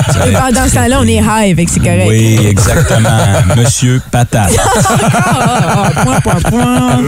[0.07, 2.07] Pendant ce temps-là, on est high, que c'est correct.
[2.07, 3.09] Oui, exactement.
[3.55, 4.51] Monsieur Patate.
[4.57, 7.01] Ah, ah, point, point, point.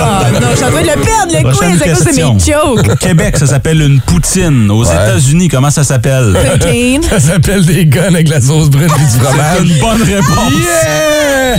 [0.00, 2.34] Ah, non, je suis en train de le perdre, à cause de question.
[2.34, 2.88] mes jokes.
[2.92, 4.70] Au Québec, ça s'appelle une poutine.
[4.70, 6.36] Aux États-Unis, comment ça s'appelle?
[7.10, 9.60] Ça s'appelle des guns avec la sauce brune et du C'est fromage.
[9.62, 10.52] une bonne réponse.
[10.52, 11.58] Yeah!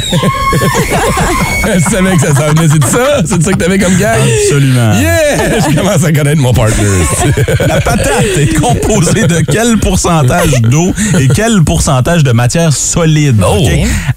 [1.75, 2.67] Je savais que ça s'en venait.
[2.71, 3.21] C'est ça?
[3.25, 4.19] C'est ça que t'avais comme gag?
[4.21, 4.93] Absolument.
[4.99, 5.59] Yeah!
[5.69, 6.83] Je commence à connaître mon partner.
[7.67, 13.41] La patate est composée de quel pourcentage d'eau et quel pourcentage de matière solide?
[13.45, 13.67] Oh.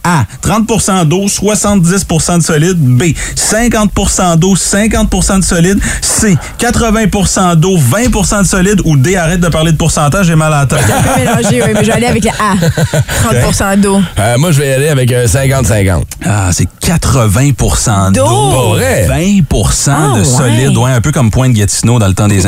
[0.04, 0.24] A.
[0.42, 2.78] 30% d'eau, 70% de solide.
[2.78, 3.04] B.
[3.36, 5.55] 50% d'eau, 50% de solide.
[6.02, 8.80] C, 80% d'eau, 20% de solide.
[8.84, 10.78] Ou D, arrête de parler de pourcentage, j'ai mal à la tête.
[10.90, 12.54] Un peu mélangé, oui, mais je vais aller avec le A.
[13.52, 14.00] 30 d'eau.
[14.18, 16.02] Euh, moi, je vais y aller avec un 50-50.
[16.24, 18.50] Ah, c'est 80 d'eau, D'eau?
[18.50, 19.06] Pas vrai?
[19.08, 19.42] 20
[19.88, 20.76] Ah, de solide.
[20.76, 22.46] Ouais, un peu comme Pointe Gatineau dans le temps des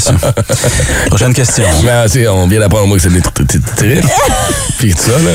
[0.00, 0.12] ça.
[1.06, 1.64] Prochaine question.
[1.84, 4.04] Ben, c'est- on vient d'apprendre moi que c'est des tr- tr- tr- trifs.
[4.78, 5.30] Puis tout ça, là.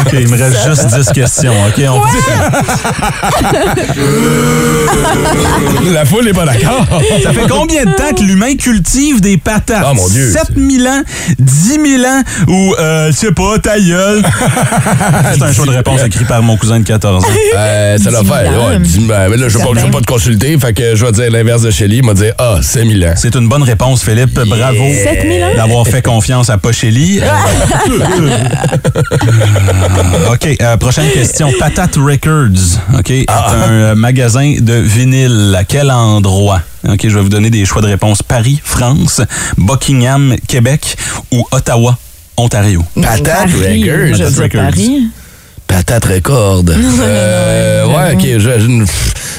[0.00, 1.52] OK, il me reste juste 10 questions.
[1.68, 2.00] OK, on
[5.92, 6.86] La foule n'est pas d'accord.
[7.22, 9.84] Ça fait combien de temps que l'humain cultive des patates?
[9.90, 10.30] Oh, mon Dieu.
[10.32, 11.02] 7000 ans,
[11.38, 14.22] 10 000 ans ou, euh, je sais pas, ta gueule?
[15.34, 17.28] C'est un choix de réponse écrit par mon cousin de 14 ans.
[17.56, 18.48] Euh, ça l'a 10 000 fait.
[18.48, 18.68] ans.
[18.68, 19.26] Ouais, 10 000 ans.
[19.30, 20.58] Mais là, je ne vais pas- te consulter.
[20.58, 21.98] Fait que je vais dire l'inverse de Shelly.
[21.98, 23.14] Il m'a dit Ah, c'est 1000 ans.
[23.16, 24.34] C'est une bonne réponse, Philippe.
[24.34, 25.56] Bravo 7000 ans?
[25.56, 27.20] d'avoir fait confiance à Pochelli.
[27.22, 27.26] Euh,
[30.32, 31.50] OK, euh, prochaine question.
[31.58, 33.94] Patate Records, OK, est un euh,
[34.26, 35.54] magasin de vinyle.
[35.56, 36.60] À quel endroit?
[36.88, 38.22] OK, je vais vous donner des choix de réponse.
[38.22, 39.20] Paris, France,
[39.56, 40.96] Buckingham, Québec
[41.32, 41.96] ou Ottawa,
[42.36, 42.84] Ontario?
[43.00, 44.42] Patate Records.
[44.42, 44.72] Records.
[45.68, 46.64] Patate Record.
[46.70, 48.84] Euh, ouais, ok, je, je,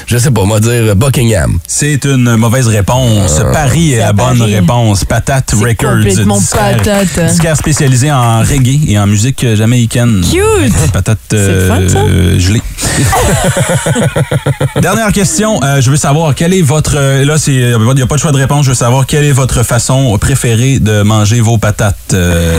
[0.08, 1.58] je sais pas, moi dire Buckingham.
[1.66, 3.40] C'est une mauvaise réponse.
[3.52, 4.54] Paris est la bonne Paris.
[4.56, 5.04] réponse.
[5.04, 5.90] Patate Records.
[5.98, 7.26] complètement disquaire- patate.
[7.30, 10.22] Disquaire spécialisé en reggae et en musique jamaïcaine.
[10.22, 10.90] Cute!
[10.92, 11.98] Patate C'est le fun, ça?
[11.98, 12.62] euh, gelée.
[14.80, 15.60] Dernière question.
[15.62, 16.96] Euh, je veux savoir quel est votre.
[16.96, 18.64] euh, Là, il n'y a pas de choix de réponse.
[18.64, 21.96] Je veux savoir quelle est votre façon préférée de manger vos patates.
[22.14, 22.58] Euh,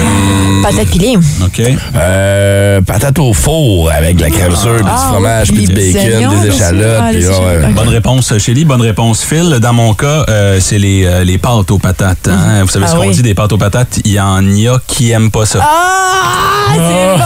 [0.61, 1.17] Patate pilée.
[1.43, 1.61] OK.
[1.95, 5.67] Euh, patate au four avec de la crème sûre, puis du Ah, fromage, oui, puis
[5.67, 6.97] du bacon, des échalotes.
[7.01, 7.57] Ah, puis les ouais.
[7.59, 7.75] échalotes.
[7.75, 8.65] Bonne réponse, Shelly.
[8.65, 9.57] Bonne réponse, Phil.
[9.61, 12.27] Dans mon cas, euh, c'est les, euh, les pâtes aux patates.
[12.27, 12.63] hein.
[12.63, 13.13] Vous savez Ah ce qu'on oui.
[13.15, 13.99] dit des pâtes aux patates?
[14.05, 15.59] Il y en a qui aiment pas ça.
[15.61, 16.71] Ah!
[16.71, 17.17] C'est bon!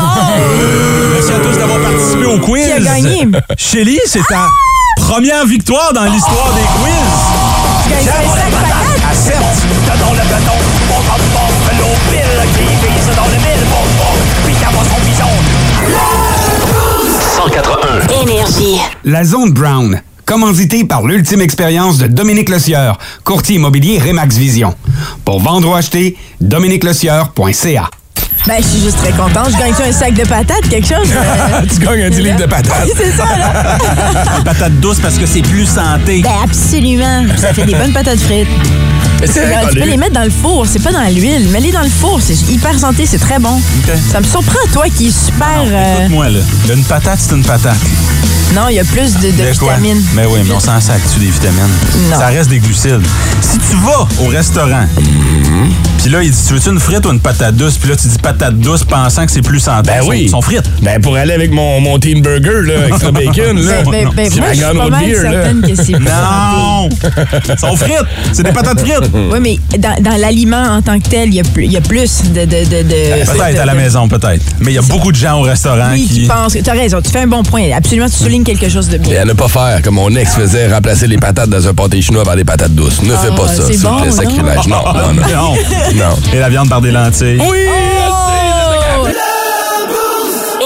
[1.14, 2.66] Merci à tous d'avoir participé au quiz.
[2.66, 3.28] Qui a gagné?
[3.58, 4.48] Shelly, c'est ta
[4.98, 6.94] première victoire dans l'histoire des quiz.
[7.84, 9.12] Tu gagnes un sac patate?
[9.12, 9.36] À 7.
[10.00, 11.50] Dans le rapport
[11.80, 12.22] l'eau Bill
[12.56, 13.66] qui vise dans le mille,
[17.44, 18.22] 181.
[18.22, 18.80] Énergie.
[19.04, 24.74] La Zone Brown, commanditée par l'ultime expérience de Dominique Lecieur, courtier immobilier Remax Vision.
[25.26, 27.90] Pour vendre ou acheter, dominiquelecieur.ca.
[28.48, 29.50] Ben, je suis juste très contente.
[29.52, 31.08] Je gagne un sac de patates, quelque chose?
[31.74, 32.88] Tu gagnes un 10 livres de patates.
[32.98, 33.78] C'est ça, là.
[34.38, 36.22] Les patates douces parce que c'est plus santé.
[36.22, 37.24] Ben, absolument.
[37.38, 38.48] Ça fait des bonnes patates frites.
[39.26, 41.48] Vrai tu peux les mettre dans le four, c'est pas dans l'huile.
[41.50, 43.58] Mets-les dans le four, c'est hyper santé, c'est très bon.
[44.12, 45.62] Ça me surprend, toi qui es super.
[45.66, 46.40] euh, Écoute-moi, là.
[46.74, 47.78] Une patate, c'est une patate.
[48.54, 49.76] Non, il y a plus de, de De quoi?
[49.76, 50.04] vitamines.
[50.14, 51.62] Mais oui, mais on s'en sac-tu des vitamines?
[52.12, 52.20] Non.
[52.20, 53.02] Ça reste des glucides.
[53.40, 54.86] Si tu vas au restaurant,
[56.04, 57.78] puis là, il dit, tu veux-tu une frite ou une patate douce?
[57.78, 59.90] Puis là, tu dis patate douce pensant que c'est plus santé.
[59.92, 60.24] Ben oui.
[60.24, 60.70] Ils sont frites.
[60.82, 63.84] Ben pour aller avec mon, mon teen burger, là, extra bacon, là.
[63.84, 65.32] Ben, ben, ben, C'est moi, je suis pas mal beer, là.
[65.32, 66.90] certaine que c'est plus Non!
[67.50, 68.06] Ils sont frites!
[68.34, 69.10] C'est des patates frites!
[69.14, 71.78] Oui, mais dans, dans l'aliment en tant que tel, il y a plus, il y
[71.78, 72.42] a plus de.
[72.42, 74.44] de, de, de- Peut-être de- à la de- maison, peut-être.
[74.60, 76.54] Mais il y a beaucoup de gens au restaurant Oui, qui pensent.
[76.62, 77.64] Tu as raison, tu fais un bon point.
[77.76, 79.22] Absolument, tu soulignes quelque chose de Et bien.
[79.22, 82.24] à ne pas faire comme mon ex faisait, remplacer les patates dans un pâté chinois
[82.24, 83.02] par des patates douces.
[83.04, 84.68] Ne fais pas ça, c'est bon, sacrilège.
[84.68, 85.54] Non, non, non.
[85.93, 85.93] Non.
[85.96, 86.16] Non.
[86.34, 87.40] Et la viande par des lentilles.
[87.40, 87.68] Oui!
[88.10, 88.23] Oh!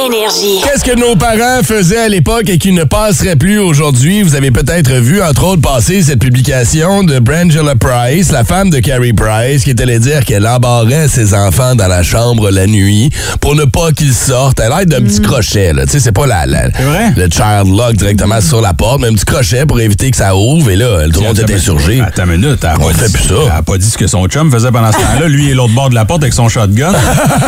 [0.07, 0.61] Énergie.
[0.63, 4.21] Qu'est-ce que nos parents faisaient à l'époque et qui ne passerait plus aujourd'hui?
[4.23, 8.79] Vous avez peut-être vu, entre autres, passer cette publication de Brangela Price, la femme de
[8.79, 13.09] Carrie Price, qui est allée dire qu'elle embarrait ses enfants dans la chambre la nuit
[13.41, 14.59] pour ne pas qu'ils sortent.
[14.61, 15.85] Elle aide d'un petit crochet, là.
[15.85, 17.13] Tu sais, c'est pas la, la- vrai?
[17.17, 20.35] le child lock directement sur la porte, mais un petit crochet pour éviter que ça
[20.35, 20.69] ouvre.
[20.69, 21.99] Et là, tout le monde est insurgé.
[22.01, 23.35] Attends une minute, elle a On pas fait dit- plus ça.
[23.45, 25.27] Elle a pas dit ce que son chum faisait pendant ce temps-là.
[25.27, 26.93] Lui, est l'autre bord de la porte avec son shotgun.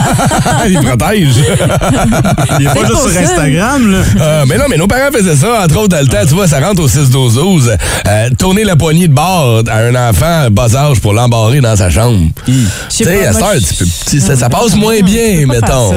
[0.67, 1.27] Il protège.
[2.59, 3.21] Il est pas juste sur.
[3.21, 3.97] Instagram, là.
[4.19, 6.47] Ah, mais non, mais nos parents faisaient ça, entre autres, dans le temps, tu vois,
[6.47, 7.75] ça rentre au 6-12-12.
[8.07, 11.89] Euh, tourner la poignée de bord à un enfant bas âge pour l'embarrer dans sa
[11.89, 12.19] chambre.
[12.45, 15.45] Tu sais à moi, cette heure, je- tu peux- tu- ça, ça passe moins bien,
[15.47, 15.91] mettons.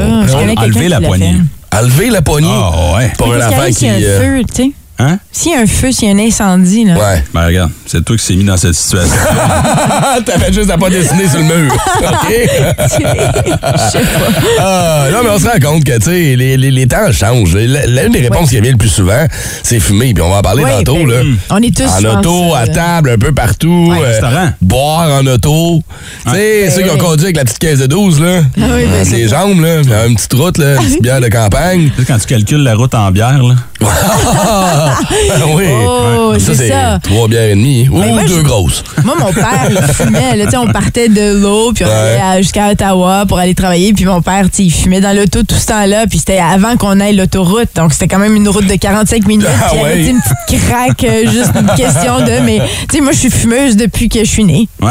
[0.58, 1.36] Enlever la l'a poignée.
[1.74, 3.12] Enlever la poignée Ah, ouais.
[3.16, 3.86] pour un enfant qui...
[5.02, 5.08] euh?
[5.12, 5.18] Hein?
[5.32, 6.94] S'il y a un feu, s'il y a un incendie, là.
[6.94, 7.24] Ouais.
[7.34, 9.14] Ben, regarde, c'est toi qui s'est mis dans cette situation.
[10.26, 11.72] T'avais juste à pas dessiner sur le mur.
[11.98, 12.28] OK?
[12.82, 14.40] Je sais pas.
[14.60, 17.54] Ah, non, mais on se rend compte que, tu sais, les, les, les temps changent.
[17.54, 19.26] La- L'une des réponses qui revient le plus souvent,
[19.62, 20.14] c'est fumer.
[20.14, 21.22] Puis on va en parler Ouais, tantôt, ben, là.
[21.50, 21.84] On est tous.
[21.84, 23.88] En auto, à euh, table, un peu partout.
[23.90, 24.50] Ouais, restaurant.
[24.60, 25.82] boire en auto.
[26.26, 26.98] Tu sais, ceux qui ont ouais.
[26.98, 28.42] conduit avec la petite caisse de 12, là.
[28.58, 30.06] Ah oui, ben, c'est les jambes, là.
[30.06, 30.74] Une petite route, là.
[30.76, 31.90] Une petite bière de campagne.
[31.96, 33.54] Tu sais, quand tu calcules la route en bière, là.
[33.84, 34.98] Ah,
[35.54, 35.64] oui.
[35.86, 36.98] Oh, ça, c'est ça.
[37.02, 37.88] trois bières et demie.
[37.90, 38.82] Ou moi, deux je- grosses.
[39.04, 40.36] Moi, mon père, il fumait.
[40.36, 42.20] Là, on partait de l'eau, puis on Ouais.
[42.22, 43.92] allait jusqu'à Ottawa pour aller travailler.
[43.92, 46.06] Puis mon père, il fumait dans l'auto tout ce temps-là.
[46.06, 47.68] Puis c'était avant qu'on aille l'autoroute.
[47.74, 49.46] Donc, c'était quand même une route de 45 minutes.
[49.62, 52.40] Ah puis avait une petite craque, euh, juste une question de.
[52.44, 54.68] Mais, tu sais, moi, je suis fumeuse depuis que je suis née.
[54.80, 54.90] Ouais.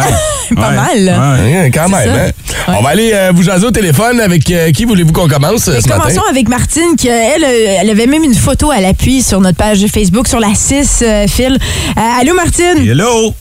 [0.55, 1.39] Pas mal.
[1.43, 1.71] Ouais.
[1.73, 2.31] Quand même, hein?
[2.67, 5.79] On va aller euh, vous jaser au téléphone avec euh, qui voulez-vous qu'on commence Mais
[5.81, 6.01] ce matin?
[6.01, 9.85] commençons avec Martine, qui, elle, elle avait même une photo à l'appui sur notre page
[9.87, 11.53] Facebook, sur la 6, euh, Phil.
[11.97, 12.77] Euh, allô, Martine?
[12.79, 13.33] Hello!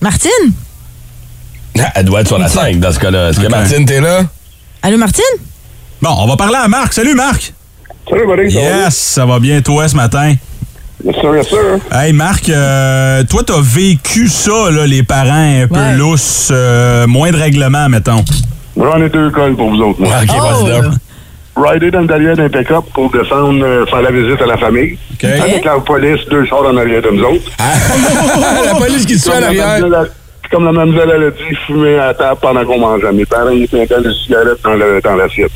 [0.00, 0.30] Martine?
[1.78, 3.30] Ah, Elle doit être sur la 5 dans ce cas-là.
[3.30, 3.48] Est-ce que.
[3.48, 4.22] Martine, t'es là?
[4.82, 5.24] Allô, Martine?
[6.02, 6.92] Bon, on va parler à Marc.
[6.92, 7.52] Salut, Marc!
[8.08, 8.50] Salut, buddy.
[8.52, 8.84] ça va bien?
[8.84, 10.34] Yes, ça va bien, toi, ce matin?
[11.02, 11.78] Bien sûr, bien sûr.
[11.90, 15.96] Hey, Marc, euh, toi, t'as vécu ça, là, les parents un peu Ouais.
[15.96, 18.24] lousses, euh, moins de règlements, mettons.
[18.76, 20.10] J'en ai deux cols pour vous autres, moi.
[20.22, 20.90] OK, Oh.
[21.56, 24.98] Rider dans le derrière d'un pick-up pour descendre euh, faire la visite à la famille.
[25.22, 27.50] Avec la police, deux chars en arrière de nous autres.
[28.64, 30.10] la police qui se fait à Comme la l'arrière.
[30.50, 33.12] Comme la mademoiselle elle a dit, fumer à table pendant qu'on mangeait.
[33.12, 35.50] Mes parents, ils éteignaient des cigarettes dans le- dans l'assiette.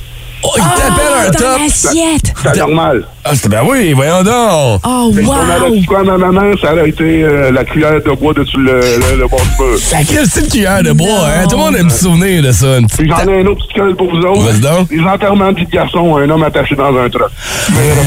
[0.44, 1.58] Oh, il t'appelle un Ah, dans top.
[1.62, 2.32] l'assiette!
[2.42, 3.04] C'est normal.
[3.24, 4.80] Ah, c'était ben oui, voyons donc.
[4.86, 5.70] Oh, que On wow!
[5.74, 8.80] dit quoi à ma maman, ça aurait été euh, la cuillère de bois dessus le,
[8.80, 9.76] le, le bord du feu.
[9.78, 11.44] Sacré style cuillère de bois, hein?
[11.48, 12.78] Tout le monde aime se souvenir de ça.
[12.78, 14.40] Une petite Puis j'en ai un autre petit col pour vous autres.
[14.42, 14.88] Vas-y donc.
[14.90, 17.28] Les enterrements de vie de garçon, un homme attaché dans un truck.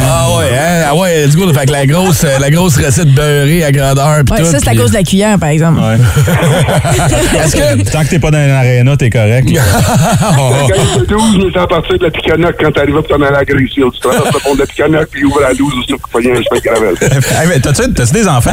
[0.08, 0.86] Ah ouais, hein?
[0.90, 1.52] Ah ouais, let's go.
[1.54, 4.46] Fait que la grosse, euh, la grosse recette beurrée à grandeur pis Ouais, tout.
[4.46, 5.80] ça, c'est à cause de la cuillère, par exemple.
[5.80, 5.98] Ouais.
[7.44, 7.92] Est-ce que...
[7.92, 9.48] Tant que t'es pas dans l'aréna, t'es correct.
[9.52, 13.20] Oh, Quand il était 12, il était à partir de la Picanac quand t'arrivais pour
[13.20, 13.92] t'en aller à Greenfield.
[13.94, 16.42] Tu traverses le pont de la Picanac puis ouvres la 12 où tu pognes un
[16.42, 16.96] chemin de gravel.
[17.42, 18.52] Hey, mais T'as-tu t'as-tu des enfants?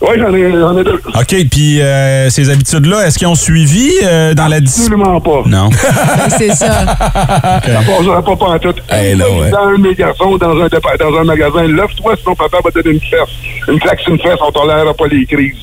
[0.00, 1.00] Oui, j'en ai, j'en ai deux.
[1.06, 5.00] OK, puis euh, ces habitudes-là, est-ce qu'ils ont suivi euh, dans la discipline?
[5.00, 5.48] Absolument pas.
[5.48, 5.70] Non.
[6.38, 6.84] C'est ça.
[6.86, 8.74] Ça passera pas pas en tout.
[8.92, 9.50] Eh ouais.
[9.50, 12.80] Dans un de mes garçons, dans un, dans un magasin, lève-toi, sinon papa va te
[12.80, 13.34] donner une fesse.
[13.68, 15.54] Une claque sur une fesse, on tolère pas les crises.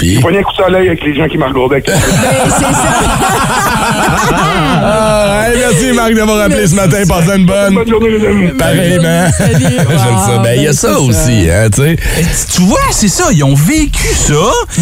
[0.00, 0.14] Puis...
[0.14, 1.82] Il un coup de soleil avec les gens qui me regardaient.
[1.86, 2.00] Ben,
[2.46, 2.90] c'est ça.
[4.82, 7.02] Ah, hey, merci Marc d'avoir appelé ce matin.
[7.06, 7.74] Passez une bonne.
[7.74, 8.48] Bonne journée, les amis.
[8.58, 9.26] Pareillement.
[9.36, 9.60] Salut.
[9.68, 10.38] J'aime ça.
[10.42, 11.96] Ben, il y a Ben, ça aussi, hein, tu sais.
[12.54, 13.24] Tu vois, c'est ça.
[13.32, 14.34] Ils ont vécu ça,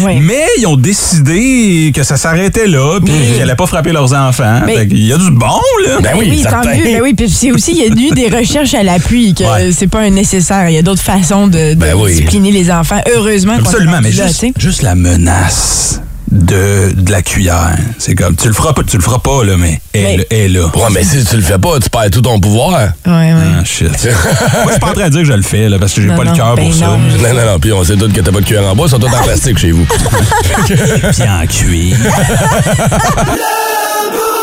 [0.05, 0.19] Oui.
[0.21, 4.61] mais ils ont décidé que ça s'arrêtait là, puis qu'ils n'allaient pas frapper leurs enfants.
[4.65, 5.47] Mais- qu'il y a du bon,
[5.85, 5.97] là.
[6.01, 6.83] Ben oui, Oui, tant mieux.
[6.83, 9.71] Ben oui, puis c'est aussi, il y a eu des recherches à l'appui que Ouais.
[9.75, 10.69] c'est pas un nécessaire.
[10.69, 12.11] Il y a d'autres façons de, de Ben oui.
[12.11, 13.01] discipliner les enfants.
[13.13, 17.75] Heureusement qu'on Absolument, mais juste, la menace de, de la cuillère.
[17.97, 20.47] C'est comme, tu le feras pas, tu le feras pas, là, mais elle, Mais- est
[20.47, 20.67] là.
[20.67, 22.69] Ouais, mais si tu le fais pas, tu perds tout ton pouvoir.
[23.05, 23.33] Ouais, ouais.
[23.59, 23.89] Ah, shit.
[23.89, 26.01] Moi, je suis pas en train de dire que je le fais, là, parce que
[26.01, 26.85] j'ai Non, pas le non, cœur ben pour ça.
[26.85, 26.97] non.
[26.99, 27.59] Non, non, non.
[27.59, 29.23] Puis on sait tous que t'as pas de cuillère en bois, ils sont tous en
[29.23, 29.85] plastique chez vous.
[30.67, 31.97] Puis en cuir.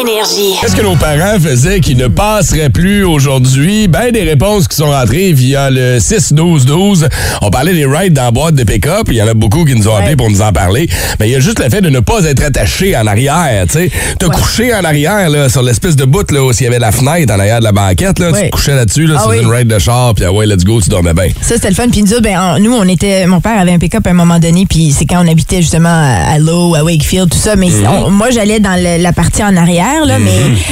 [0.00, 0.54] Énergie.
[0.60, 3.86] Qu'est-ce que nos parents faisaient qui ne passerait plus aujourd'hui?
[3.86, 7.08] Ben, des réponses qui sont rentrées via le 6-12-12.
[7.42, 9.04] On parlait des rides dans la boîte de pick-up.
[9.08, 10.16] Il y en a beaucoup qui nous ont appelé Ouais.
[10.16, 10.88] pour nous en parler.
[11.20, 13.74] Mais il y a juste le fait de ne pas être attaché en arrière, tu
[13.74, 13.90] sais.
[14.18, 16.90] Te coucher en arrière, là, sur l'espèce de bout, là, où s'il y avait la
[16.92, 18.32] fenêtre en arrière de la banquette, là.
[18.32, 19.38] Tu te couchais là-dessus, là, Ah sur oui.
[19.42, 21.28] une ride de char, puis ah ouais, let's go, tu dormais bien.
[21.40, 21.88] Ça, c'était le fun.
[21.90, 23.26] Puis nous, ben, en- nous, on était.
[23.26, 25.88] Mon père avait un pick-up à un moment donné, puis c'est quand on habitait justement
[25.88, 27.54] à, Lowe, à Wakefield, tout ça.
[27.56, 27.86] Mais Mhm.
[28.06, 30.30] on- moi, j'allais dans le- la partie en arrière, là, mais,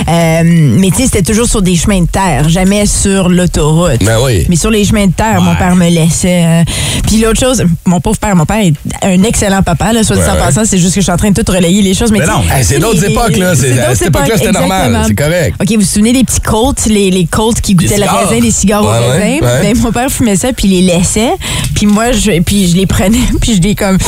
[0.09, 0.43] euh,
[0.79, 4.03] mais tu sais, c'était toujours sur des chemins de terre, jamais sur l'autoroute.
[4.05, 4.47] Ben oui.
[4.49, 6.45] Mais sur les chemins de terre, mon père me laissait.
[6.45, 6.63] euh,
[7.07, 8.73] puis l'autre chose, mon pauvre père, mon père est
[9.03, 10.39] un excellent papa, là, soit dit Ouais, en ouais.
[10.41, 12.11] passant, c'est juste que je suis en train de tout relayer les choses.
[12.13, 13.55] Mais, sais, non, hey, c'est d'autres les- époques, là.
[13.55, 15.05] C'est- d'autres à cette époque-là, époques, c'était normal.
[15.07, 15.57] C'est correct.
[15.61, 18.51] OK, vous vous souvenez des petits Colts, les, les Colts qui goûtaient le raisin, des
[18.51, 19.39] cigares au raisin?
[19.41, 21.33] Ben, mon père fumait ça, puis il les laissait.
[21.75, 23.99] Puis moi, je, puis je les prenais, puis je les comme...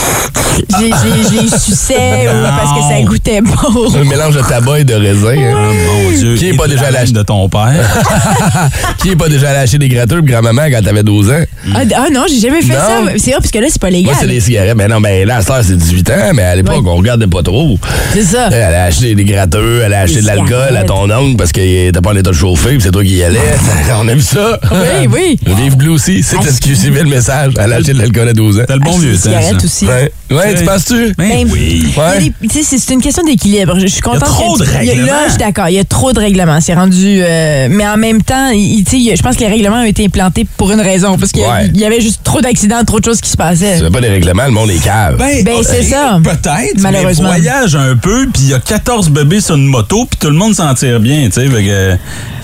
[0.56, 3.92] Je, les- les- les suçais ou parce que ça goûtait bon.
[3.96, 5.36] Un mélange de tabac et de raisin.
[5.40, 5.54] hein.
[5.54, 6.34] Oh, mon Dieu.
[6.36, 7.72] Qui est pas déjà acheter- de ton père?
[9.02, 11.42] Qui est pas déjà allé acheter des gratteurs pour grand-maman quand t'avais 12 ans?
[11.74, 12.78] Ah, ah non, j'ai jamais fait Non.
[12.78, 13.12] ça.
[13.18, 14.12] C'est vrai, parce que là, c'est pas légal.
[14.12, 14.74] Moi, c'est des cigarettes.
[14.76, 16.90] Mais non, mais là, à cette heure, c'est 18 ans, mais à l'époque, Ouais.
[16.90, 17.78] on regardait pas trop.
[18.12, 18.48] C'est ça.
[18.50, 21.62] Elle a acheté des gratteux, elle a acheté de l'alcool à ton oncle parce qu'il
[21.88, 23.38] était pas en état de chauffer, puis c'est toi qui y allais.
[24.00, 24.58] on aime ça.
[24.72, 25.54] Oui, oui.
[25.56, 27.52] Vive Blue aussi, c'est ce qui suivait le message.
[27.58, 28.64] Elle a acheté de l'alcool à 12 ans.
[28.66, 29.30] T'as le bon vieux temps,
[29.64, 29.86] aussi.
[29.86, 31.14] Ouais, ouais tu penses-tu?
[31.18, 31.86] Ben Ben, oui.
[31.96, 32.32] Ouais.
[32.50, 33.78] c'est- c'est une question d'équilibre.
[33.78, 34.24] Je suis contente.
[34.24, 35.06] trop de il y a- règlements.
[35.06, 35.68] Là, je suis d'accord.
[35.68, 36.60] Il y a trop de règlements.
[36.60, 37.20] C'est rendu.
[37.22, 40.70] euh, mais en même temps, il- je pense que les règlements ont été implantés pour
[40.72, 41.16] une raison.
[41.18, 41.46] Parce qu'il y
[41.80, 41.84] Ouais.
[41.86, 43.78] avait juste trop d'accidents, trop de choses qui se passaient.
[43.80, 45.16] Veux pas les règlements, le monde est cave.
[45.18, 46.18] Ben, c'est ça.
[46.22, 47.30] Peut-être, Malheureusement.
[47.32, 50.28] mais voyage un peu, puis il y a 14 bébés sur une moto, puis tout
[50.30, 51.46] le monde s'en tire bien, tu sais.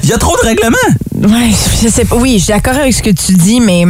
[0.02, 0.76] Il y a trop de règlements.
[1.22, 1.50] Ouais,
[1.82, 2.16] je sais pas.
[2.16, 3.84] Oui, je suis d'accord avec ce que tu dis, mais,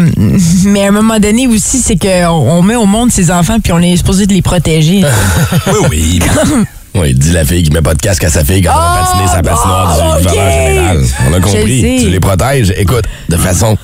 [0.64, 3.72] mais à un moment donné aussi, c'est qu'on on met au monde ses enfants puis
[3.72, 5.03] on est supposé de les protéger.
[5.68, 6.20] oui, oui.
[6.94, 9.07] Oui, dit la fille qui met pas de casque à sa fille quand elle va
[9.07, 10.33] patiner sa patinoire oh, du ok.
[10.33, 11.05] voleur général.
[11.29, 12.00] On a compris.
[12.03, 13.76] Tu les protèges, écoute, de façon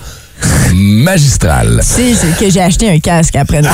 [0.75, 1.81] magistral.
[1.81, 3.63] Tu sais, c'est que j'ai acheté un casque après.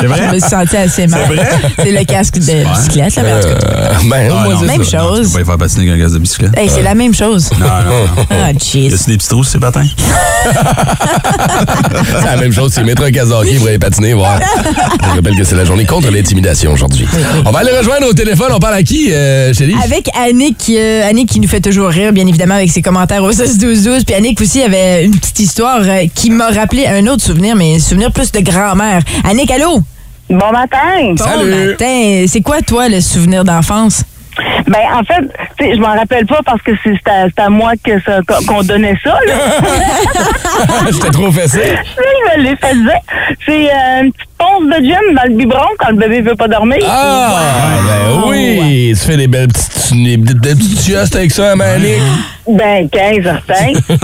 [0.00, 0.20] C'est vrai?
[0.28, 1.20] Je me suis sentie assez mal.
[1.28, 1.48] C'est vrai?
[1.78, 3.54] C'est le casque de bicyclette, là, mais en tout cas.
[3.68, 4.98] Euh, ben, Ah, non, même ça.
[4.98, 5.28] Non, tu chose.
[5.28, 6.56] peux pas y faire patiner avec un gaz de bicyclette.
[6.58, 7.50] Hey, c'est la même chose.
[7.58, 8.26] Non, non, non.
[8.30, 8.94] Ah, Y jeez.
[8.94, 9.84] a-tu des petits trous sur ces patins?
[12.04, 14.38] C'est la même chose, c'est mettre un casque pour aller patiner, voir.
[15.02, 17.06] Je rappelle que c'est la journée contre l'intimidation aujourd'hui.
[17.44, 18.48] On va aller rejoindre au téléphone.
[18.52, 19.74] On parle à qui, euh, chérie?
[19.84, 23.30] Avec Annick, euh, Annick qui nous fait toujours rire, bien évidemment, avec ses commentaires au
[23.32, 24.04] 16-12-12.
[24.04, 27.78] Puis Annick aussi une petite histoire euh, qui m'a rappelé un autre souvenir, mais un
[27.78, 29.00] souvenir plus de grand-mère.
[29.28, 29.80] Annick, allô?
[30.30, 31.12] Bon matin.
[31.16, 31.68] Bon Salut.
[31.70, 32.24] matin.
[32.26, 34.04] C'est quoi, toi, le souvenir d'enfance?
[34.66, 35.20] Ben en fait,
[35.58, 38.96] tu sais, je m'en rappelle pas parce que c'est à, moi que ça- qu'on donnait
[39.04, 39.18] ça.
[39.26, 39.34] Là.
[40.90, 41.60] J'étais trop fessé.
[42.34, 43.00] je me l'ai fait dire.
[43.44, 46.48] C'est euh, une petite ponce de gin dans le biberon quand le bébé veut pas
[46.48, 46.78] dormir.
[46.88, 47.38] Ah,
[47.86, 48.92] ben oui.
[48.98, 52.02] Tu fais des belles petites, des, petites siestes avec ça, Manique.
[52.44, 53.68] Ben 15 certain.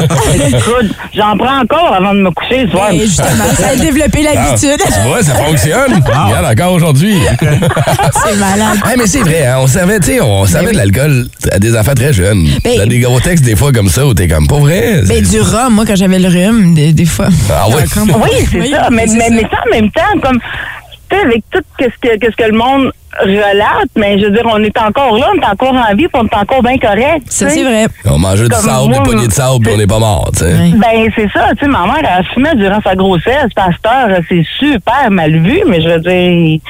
[0.47, 2.93] Écoute, j'en prends encore avant de me coucher le soir.
[2.93, 4.81] Et justement, ça a développé l'habitude.
[4.81, 5.93] Ah, tu vois, ça fonctionne.
[5.95, 7.17] Regarde, encore aujourd'hui.
[7.41, 8.79] c'est malade.
[8.97, 10.73] Mais c'est vrai, hein, on servait, tu sais, on servait oui.
[10.73, 12.47] de l'alcool à des enfants très jeunes.
[12.63, 15.03] Ben- T'as des gros textes des fois comme ça où t'es comme, pas vrai.
[15.09, 17.27] Ben, du rhum, moi, quand j'avais le rhume, des, des fois.
[17.51, 17.65] Ah.
[17.69, 18.89] Oui, c'est Oui, ça.
[18.93, 19.31] Mais, c'est mais, ça.
[19.35, 22.57] mais ça en même temps, comme, tu sais, avec tout ce que, qu'est-ce que le
[22.57, 26.09] monde relate, mais je veux dire, on est encore là, on est encore en vie,
[26.09, 27.23] puis on est encore bien correct.
[27.29, 27.87] Ça, c'est vrai.
[28.05, 30.55] On mangeait du sable, des poignées de sable, puis on n'est pas mort, tu sais.
[30.75, 31.49] Ben, c'est ça.
[31.59, 33.49] Tu sais, ma mère, elle fumait durant sa grossesse.
[33.57, 36.61] Heure, c'est super mal vu, mais je veux dire,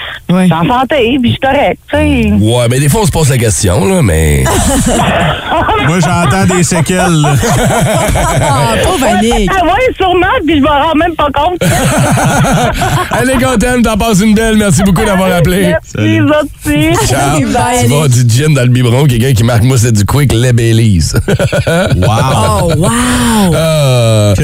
[0.44, 2.32] suis en santé, puis je suis correct, tu sais.
[2.32, 4.44] Ouais, mais des fois, on se pose la question, là, mais.
[5.86, 7.22] Moi, j'entends des séquelles.
[7.22, 7.34] là.
[8.40, 9.50] Ah, pauvre Annick.
[9.58, 11.58] Ah ouais, sûrement, puis je m'en rends même pas compte.
[13.10, 14.56] Allez, qu'on t'aime, t'en passes une belle.
[14.56, 15.74] Merci beaucoup d'avoir appelé.
[15.96, 16.20] Merci,
[17.52, 20.32] Bye, Tu vas du gin dans le biberon, quelqu'un qui marque, moi, c'est du quick
[20.32, 21.12] Baileys.
[21.96, 22.06] Wow.
[22.60, 23.54] Oh, wow.
[23.54, 24.34] Euh,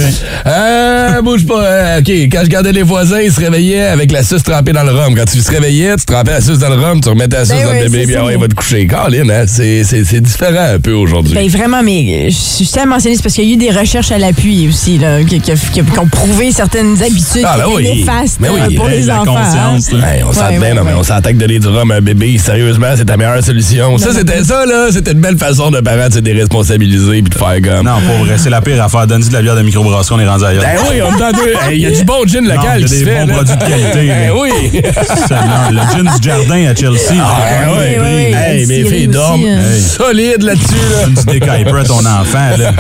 [1.23, 1.63] bouge pas.
[1.65, 4.83] Euh, OK, quand je regardais les voisins, ils se réveillaient avec la suce trempée dans
[4.83, 5.15] le rhum.
[5.15, 7.55] Quand tu se réveillais, tu trempais la suce dans le rhum, tu remettais la suce
[7.55, 8.87] Ben dans ouais, le bébé, puis ah ouais, il va te coucher.
[8.87, 9.45] Colin, hein?
[9.47, 11.35] C'est, c'est, c'est différent un peu aujourd'hui.
[11.35, 13.71] Ben vraiment, mais euh, je tiens à mentionner, c'est parce qu'il y a eu des
[13.71, 17.65] recherches à l'appui aussi, là, qui, qui- qui- qui ont prouvé certaines habitudes Ah, ben
[17.75, 17.83] oui.
[17.85, 18.61] néfastes Ben oui.
[18.73, 19.35] euh, pour les la enfants.
[19.35, 20.07] conscience, hein.
[20.07, 20.99] Hey, on s'en Ouais, ouais, non, mais ouais.
[20.99, 23.97] on s'entend que donner du rhum à un bébé, sérieusement, c'est ta meilleure solution.
[23.99, 24.89] Ça, c'était ça, là.
[24.93, 27.87] C'était une belle façon de parent de se déresponsabiliser puis de faire comme.
[27.87, 29.07] Non, pour vrai, c'est la pire affaire.
[29.07, 30.63] Donne-y de la bière de microbrasserie, on est rendu ailleurs.
[30.63, 31.55] Ben oui, on me tente deux.
[31.69, 33.35] Hey, Il y a du bon gin local il y a des bons là.
[33.35, 34.83] produits de qualité, Ben oui.
[35.29, 37.21] Seulement, le gin du jardin à Chelsea.
[37.21, 37.99] Ah, un prix.
[38.01, 38.33] ouais.
[38.35, 39.59] Hey, mes filles dorment hein.
[39.75, 39.81] Hey.
[39.81, 41.07] solide là-dessus, là.
[41.09, 42.51] Du décaper à ton enfant.
[42.59, 42.73] Là.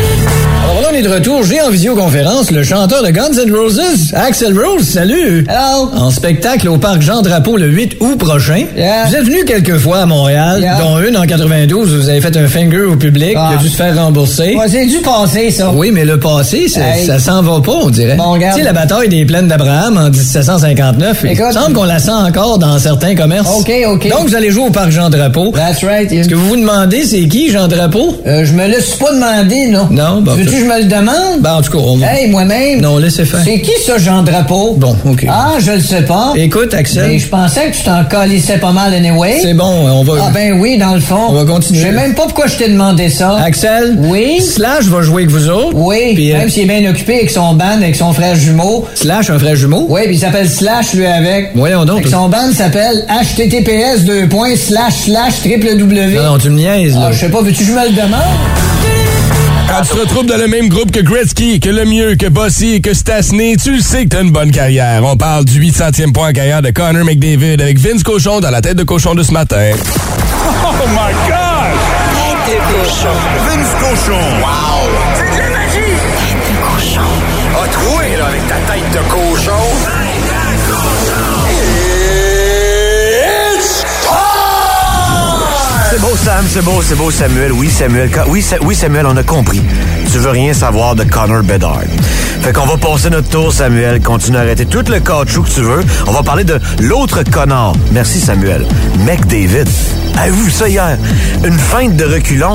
[0.92, 1.44] on est de retour.
[1.44, 4.84] J'ai en visioconférence le chanteur de Guns N' Roses, Axel Rose.
[4.84, 5.46] Salut.
[5.48, 5.90] Hello.
[5.96, 8.66] En spectacle au Parc Jean-Drapeau le 8 août prochain.
[8.76, 12.36] Vous êtes venu quelques fois à Montréal, dont une en 92 où vous avez fait
[12.36, 14.58] un finger au public qui a dû se faire rembourser.
[14.68, 15.72] c'est du passé, ça.
[15.74, 17.06] Oui, mais le passé, ça, Hey.
[17.06, 18.16] ça s'en va pas, on dirait.
[18.16, 18.38] Bon.
[18.38, 21.54] Tu sais, la bataille des plaines d'Abraham en 1759, il Écoute.
[21.54, 23.50] semble qu'on la sent encore dans certains commerces.
[23.60, 24.10] OK, OK.
[24.10, 25.52] Donc, vous allez jouer au Parc Jean-Drapeau.
[25.56, 26.10] That's right.
[26.24, 28.18] Ce que vous vous demandez, c'est qui, Jean-Drapeau?
[28.28, 29.88] Euh, je me suis pas demandé, non.
[29.92, 30.22] Non.
[30.26, 31.42] Veux-tu je me le demande?
[31.42, 32.14] Ben, en tout cas, on va...
[32.14, 32.82] Hey, moi-même.
[32.82, 33.42] Non, laissez faire.
[33.44, 34.76] C'est qui ça, Jean Drapeau?
[34.78, 35.26] Bon, OK.
[35.30, 36.34] Ah, je le sais pas.
[36.36, 37.08] Écoute, Axel.
[37.08, 39.40] Mais je pensais que tu t'en calissais pas mal anyway.
[39.42, 40.14] C'est bon, on va...
[40.28, 41.28] Ah ben oui, dans le fond.
[41.30, 41.80] On va continuer.
[41.80, 43.38] Je sais même pas pourquoi je t'ai demandé ça.
[43.44, 43.98] Axel?
[44.00, 44.42] Oui?
[44.42, 45.76] Slash va jouer avec vous autres?
[45.76, 48.86] Oui, euh, même s'il est bien occupé avec son band, avec son frère jumeau.
[48.96, 49.86] Slash, un frère jumeau?
[49.90, 51.52] Oui, puis il s'appelle Slash, lui, avec.
[51.56, 52.04] Voyons donc.
[52.04, 56.16] Fait son band s'appelle https deux points slash slash triple W.
[56.16, 57.08] Non, non, tu me niaises, là.
[57.08, 58.22] Ah, je sais pas, veux-tu que je me le demande?
[59.72, 62.94] Quand tu te retrouves dans le même groupe que Gretzky, que Lemieux, que Bossy, que
[62.94, 65.02] Stasny, tu le sais que t'as une bonne carrière.
[65.06, 68.60] On parle du 800e point en carrière de Connor McDavid avec Vince Cochon dans la
[68.60, 69.72] tête de cochon de ce matin.
[70.46, 71.72] Oh my God!
[72.46, 73.16] Tête de cochon.
[73.48, 74.20] Vince Cochon!
[74.42, 74.90] Wow!
[75.16, 75.96] C'est de la magie!
[76.20, 77.08] Tête de cochon.
[77.64, 80.21] A troué, là, avec ta tête de cochon.
[86.02, 87.52] Beau, Sam, c'est beau, c'est beau, Samuel.
[87.52, 88.10] Oui, Samuel.
[88.28, 89.62] Oui, oui, Samuel, on a compris.
[90.12, 91.82] Tu veux rien savoir de Connor Bedard.
[92.42, 94.02] Fait qu'on va passer notre tour, Samuel.
[94.02, 95.84] Continue à arrêter tout le caoutchouc que tu veux.
[96.08, 97.74] On va parler de l'autre connard.
[97.92, 98.66] Merci, Samuel.
[99.06, 99.66] McDavid.
[100.18, 100.98] Avez-vous ça hier?
[101.46, 102.54] Une feinte de reculon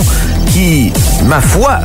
[0.53, 0.92] qui,
[1.26, 1.80] ma foi,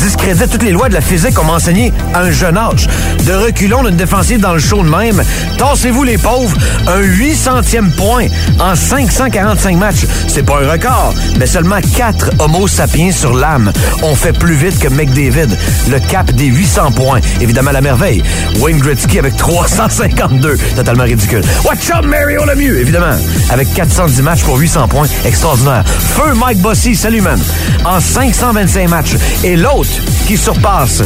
[0.00, 2.88] discrédite toutes les lois de la physique qu'on m'a enseigné à un jeune âge.
[3.26, 5.22] De reculons d'une défensive dans le show de même.
[5.58, 6.56] Tassez-vous les pauvres.
[6.86, 8.26] Un 800e point
[8.58, 10.06] en 545 matchs.
[10.26, 13.72] C'est pas un record, mais seulement 4 homo sapiens sur l'âme
[14.02, 15.48] ont fait plus vite que McDavid.
[15.90, 17.20] Le cap des 800 points.
[17.40, 18.22] Évidemment, la merveille.
[18.58, 20.56] Wayne Gretzky avec 352.
[20.76, 21.42] Totalement ridicule.
[21.64, 23.16] Watch out, Mario Lemieux, évidemment.
[23.50, 25.06] Avec 410 matchs pour 800 points.
[25.24, 25.84] Extraordinaire.
[25.86, 27.40] Feu Mike Bossy, salut man.
[27.84, 29.16] En 525 matchs.
[29.44, 29.89] Et l'autre
[30.26, 31.02] qui surpasse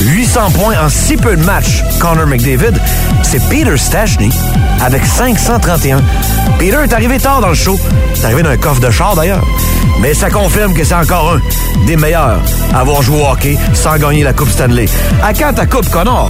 [0.00, 2.74] 800 points en si peu de matchs, Connor McDavid,
[3.22, 4.30] c'est Peter Stachny
[4.80, 6.02] avec 531.
[6.58, 7.78] Peter est arrivé tard dans le show.
[8.14, 9.44] C'est arrivé d'un coffre de char d'ailleurs.
[10.00, 12.40] Mais ça confirme que c'est encore un des meilleurs
[12.72, 14.86] à avoir joué au hockey sans gagner la Coupe Stanley.
[15.22, 16.28] À quand ta Coupe, Connor?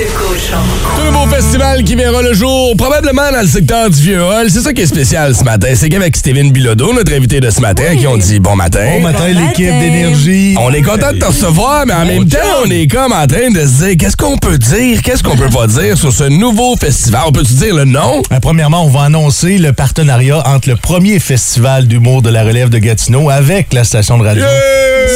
[0.00, 0.56] De cochon.
[0.96, 4.50] Tout le beau festival qui verra le jour, probablement dans le secteur du Vieux-Hall.
[4.50, 5.68] C'est ça qui est spécial ce matin.
[5.74, 8.80] C'est qu'avec Steven Bilodeau, notre invité de ce matin, qui ont dit bon matin.
[8.94, 10.54] Bon matin, l'équipe d'énergie.
[10.58, 13.50] On est content de te recevoir, mais en même temps, on est comme en train
[13.50, 16.76] de se dire qu'est-ce qu'on peut dire, qu'est-ce qu'on peut pas dire sur ce nouveau
[16.76, 17.20] festival?
[17.26, 18.22] On peut-tu dire le nom?
[18.32, 22.70] Euh, Premièrement, on va annoncer le partenariat entre le premier festival d'humour de la relève
[22.70, 24.44] de Gatineau avec la station de radio.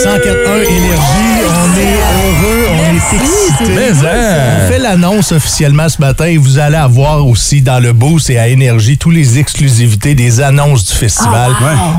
[0.05, 0.15] 104.1
[0.61, 3.73] Énergie, on est heureux, on est excités.
[4.75, 8.49] Fait l'annonce officiellement ce matin et vous allez avoir aussi dans le boost et à
[8.49, 11.53] Énergie tous les exclusivités des annonces du festival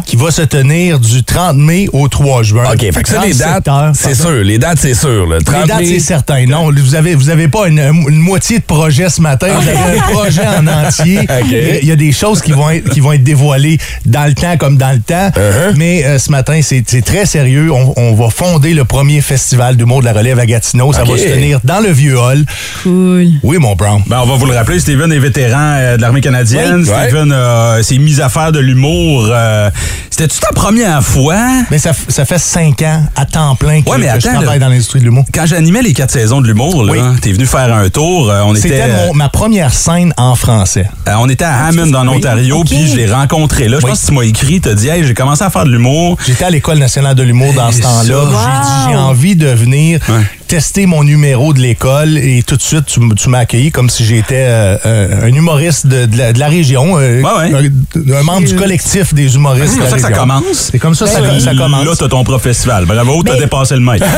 [0.05, 2.65] qui va se tenir du 30 mai au 3 juin.
[2.73, 4.43] OK, fait que ça, les 37 dates, c'est sûr.
[4.43, 5.26] Les dates, c'est sûr.
[5.26, 5.86] Le 30 Les dates, mai.
[5.86, 6.45] c'est certain.
[6.47, 9.47] Non, vous avez, vous avez pas une, une moitié de projet ce matin.
[9.57, 11.21] Vous avez un projet en entier.
[11.82, 14.57] Il y a des choses qui vont être, qui vont être dévoilées dans le temps
[14.57, 15.30] comme dans le temps.
[15.30, 15.76] Uh-huh.
[15.78, 17.71] Mais euh, ce matin, c'est très sérieux.
[17.71, 20.91] On, on va fonder le premier festival d'humour de la relève à Gatineau.
[20.91, 22.43] Ça va se tenir dans le Vieux Hall.
[22.84, 23.28] Cool.
[23.43, 24.01] Oui, mon Brown.
[24.07, 26.78] Ben, on va vous le rappeler, Steven est vétéran euh, de l'armée canadienne.
[26.80, 26.86] Oui.
[26.86, 29.28] Steven euh, s'est mis à faire de l'humour.
[29.32, 29.70] euh,
[30.09, 31.38] C'était-tu ta première fois?
[31.72, 34.59] Mais ça, fait cinq ans à temps plein que, Ouais, mais que je attends, travaille
[34.59, 34.66] là.
[34.66, 35.26] dans l'industrie de l'humour.
[35.34, 36.99] Quand j'animais les quatre saisons de l'humour, là, Oui.
[37.22, 38.30] t'es venu faire un tour.
[38.30, 40.88] euh, on était, C'était euh, ma première scène en français.
[41.07, 42.18] euh, on était à Hammond, en Oui.
[42.18, 43.78] Ontario, puis je l'ai rencontré là.
[43.80, 43.91] Je Oui.
[43.91, 46.18] pense que tu m'as écrit, t'as dit, hey, j'ai commencé à faire de l'humour.
[46.26, 48.01] J'étais à l'École nationale de l'humour dans ce temps-là.
[48.30, 50.22] J'ai dit, j'ai envie de venir Ouais.
[50.48, 54.46] Tester mon numéro de l'école et tout de suite, tu, m'as accueilli comme si j'étais
[54.48, 57.72] euh, un humoriste de, de la, de la région, euh, Ouais, ouais.
[58.14, 60.70] Un, un membre du collectif des humoristes C'est comme ça que ça commence.
[60.72, 61.86] C'est comme ça que ça, Là, ça commence.
[61.86, 62.86] Là, t'as ton propre festival.
[62.86, 64.06] Bravo, t'as Mais- dépassé le maître.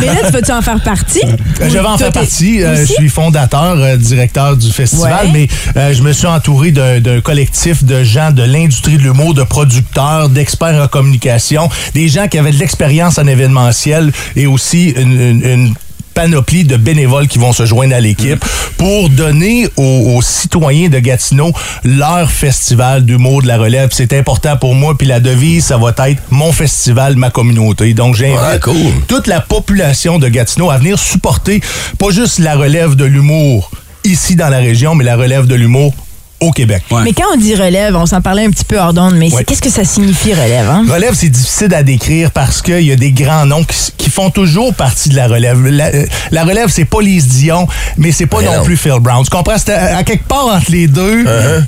[0.00, 1.20] Mais là, tu vas-tu en faire partie?
[1.24, 2.62] Euh, Je vais en faire partie.
[2.62, 5.30] Euh, je suis fondateur, euh, directeur du festival, Ouais.
[5.32, 9.42] mais euh, je me suis entouré d'un collectif de gens de l'industrie de l'humour, de
[9.42, 15.20] producteurs, d'experts en communication, des gens qui avaient de l'expérience en événementiel et aussi une,
[15.20, 15.74] une- une
[16.14, 18.44] panoplie de bénévoles qui vont se joindre à l'équipe
[18.76, 21.52] pour donner aux, aux citoyens de Gatineau
[21.84, 23.88] leur festival d'humour de la relève.
[23.92, 24.94] C'est important pour moi.
[24.98, 27.94] Puis la devise, ça va être mon festival, ma communauté.
[27.94, 28.74] Donc j'invite Ah, cool.
[29.08, 31.62] toute la population de Gatineau à venir supporter
[31.98, 33.70] pas juste la relève de l'humour
[34.04, 35.94] ici dans la région, mais la relève de l'humour
[36.42, 36.82] au Québec.
[37.04, 39.44] Mais quand on dit relève, on s'en parlait un petit peu hors d'onde, mais Ouais.
[39.44, 40.68] qu'est-ce que ça signifie relève?
[40.68, 40.84] Hein?
[40.90, 44.10] Relève, c'est difficile à décrire parce qu'il y a des grands noms qui, s- qui
[44.10, 45.64] font toujours partie de la relève.
[45.66, 47.66] La, euh, la relève, c'est pas Lise Dion,
[47.96, 48.64] mais c'est pas Mais non, non.
[48.64, 49.24] plus Phil Brown.
[49.24, 49.56] Tu comprends?
[49.58, 51.24] C'est à, à quelque part entre les deux.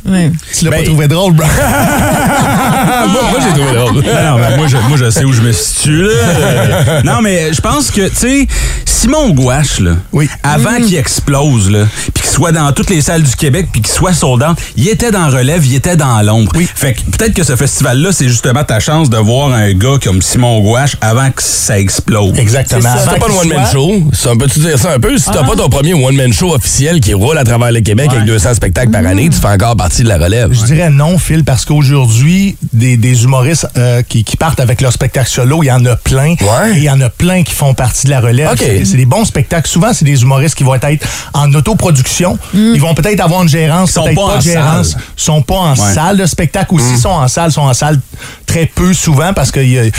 [0.06, 0.30] Ouais.
[0.56, 1.50] Tu l'as Ben- pas trouvé drôle, Brown?
[3.08, 3.94] moi, moi, j'ai trouvé drôle.
[3.94, 7.02] Non, ben, moi, je, moi, je sais où je me situe, là.
[7.04, 8.46] Non, mais je pense que, tu sais,
[9.04, 10.30] Simon Gouache, là, Oui.
[10.42, 11.84] avant qu'il explose, là,
[12.14, 15.10] puis qu'il soit dans toutes les salles du Québec, puis qu'il soit soldant, il était
[15.10, 16.50] dans relève, il était dans l'ombre.
[16.56, 16.66] Oui.
[16.74, 20.22] Fait que peut-être que ce festival-là, c'est justement ta chance de voir un gars comme
[20.22, 22.38] Simon Gouache avant que ça explose.
[22.38, 22.80] Exactement.
[22.80, 22.94] C'est ça.
[23.02, 24.02] Avant C'est pas le one-man soit- show.
[24.14, 25.18] Ça, peux-tu dire ça un peu?
[25.18, 28.24] Si t'as pas ton premier one-man show officiel qui roule à travers le Québec avec
[28.24, 30.50] 200 spectacles par année, tu fais encore partie de la relève.
[30.50, 34.92] Je dirais non, Phil, parce qu'aujourd'hui, des, des humoristes euh, qui, qui partent avec leur
[34.94, 36.36] spectacle solo, il y en a plein.
[36.40, 36.72] Ouais.
[36.72, 38.48] Et il y en a plein qui font partie de la relève.
[38.52, 38.64] OK.
[38.94, 39.68] C'est des bons spectacles.
[39.68, 42.38] Souvent, c'est des humoristes qui vont être en autoproduction.
[42.54, 44.90] Ils vont peut-être avoir une gérance, Ils sont peut-être pas pas, en de gérance.
[44.92, 45.00] salle.
[45.16, 45.92] sont pas en Ouais.
[45.94, 46.72] salle de spectacle.
[46.74, 47.98] Ou s'ils sont en salle, sont en salle
[48.46, 49.90] très peu souvent parce qu'il y a, y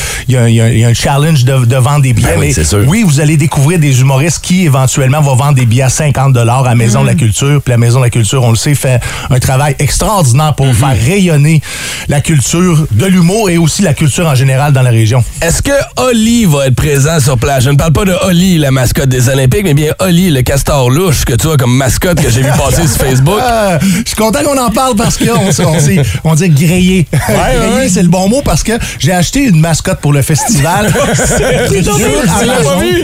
[0.54, 2.28] y y un challenge de, de vendre des billets.
[2.30, 2.86] Ben oui, Mais c'est sûr.
[2.88, 6.46] oui, vous allez découvrir des humoristes qui, éventuellement, vont vendre des billets à 50 à
[6.46, 7.62] la Maison de la Culture.
[7.62, 10.96] Puis la Maison de la Culture, on le sait, fait un travail extraordinaire pour faire
[10.98, 11.62] rayonner
[12.08, 15.22] la culture de l'humour et aussi la culture en général dans la région.
[15.42, 17.66] Est-ce que Oli va être présent sur place?
[17.66, 20.92] Je ne parle pas de Oli, la mascotte des Olympiques, mais bien Oli, le castor
[20.92, 23.40] louche que tu as comme mascotte que j'ai vu passer sur Facebook.
[23.42, 27.08] Euh, je suis content qu'on en parle parce qu'on on, on dit grillé.
[27.12, 27.90] grillé, ouais.
[27.90, 30.94] c'est le bon mot parce que j'ai acheté une mascotte pour le festival.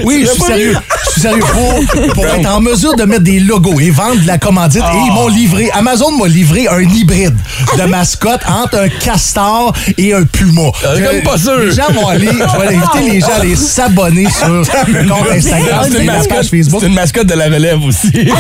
[0.04, 0.78] Oui, je suis sérieux.
[1.06, 4.28] Je suis sérieux, pour, pour être en mesure de mettre des logos et vendre de
[4.28, 4.84] la commandite.
[4.84, 7.36] Et ils m'ont livré, Amazon m'a livré un hybride
[7.78, 10.62] de mascotte entre un castor et un puma.
[10.86, 11.58] Euh, Je- comme pas sûr.
[11.60, 15.28] Les gens vont aller, je vais inviter les gens à aller s'abonner sur le compte
[15.32, 15.61] Instagram
[15.92, 16.82] C'est une, mascotte, Facebook.
[16.82, 18.12] c'est une mascotte de la relève aussi.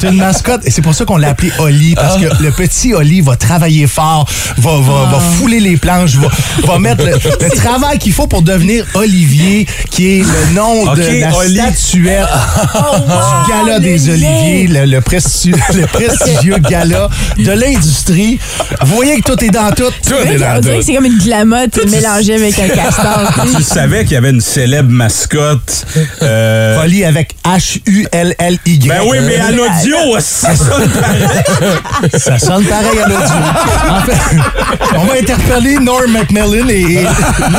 [0.00, 2.36] C'est une mascotte et c'est pour ça qu'on l'a appelé Oli parce Ah.
[2.36, 4.28] que le petit Oli va travailler fort,
[4.58, 6.28] va, va, va fouler les planches, va,
[6.64, 11.20] va mettre le, le travail qu'il faut pour devenir Olivier, qui est le nom de
[11.20, 11.54] la Oli.
[11.58, 17.08] statuette du gala des Oliviers, le, le prestigieux, le prestigieux gala
[17.38, 18.38] de l'industrie.
[18.82, 19.90] Vous voyez que tout est dans tout.
[20.06, 20.68] Tout est dans tout.
[20.82, 23.32] c'est comme une glamotte mélangée avec un castor.
[23.56, 25.86] Tu savais qu'il y avait une célèbre mascotte.
[26.22, 28.88] Euh, Oli avec H-U-L-L-Y.
[28.88, 31.24] Ben oui, mais à l'audio, ça sonne pareil.
[32.18, 33.34] Ça sonne pareil à l'audio.
[33.90, 37.04] En fait, on va interpeller Norm McMillan et,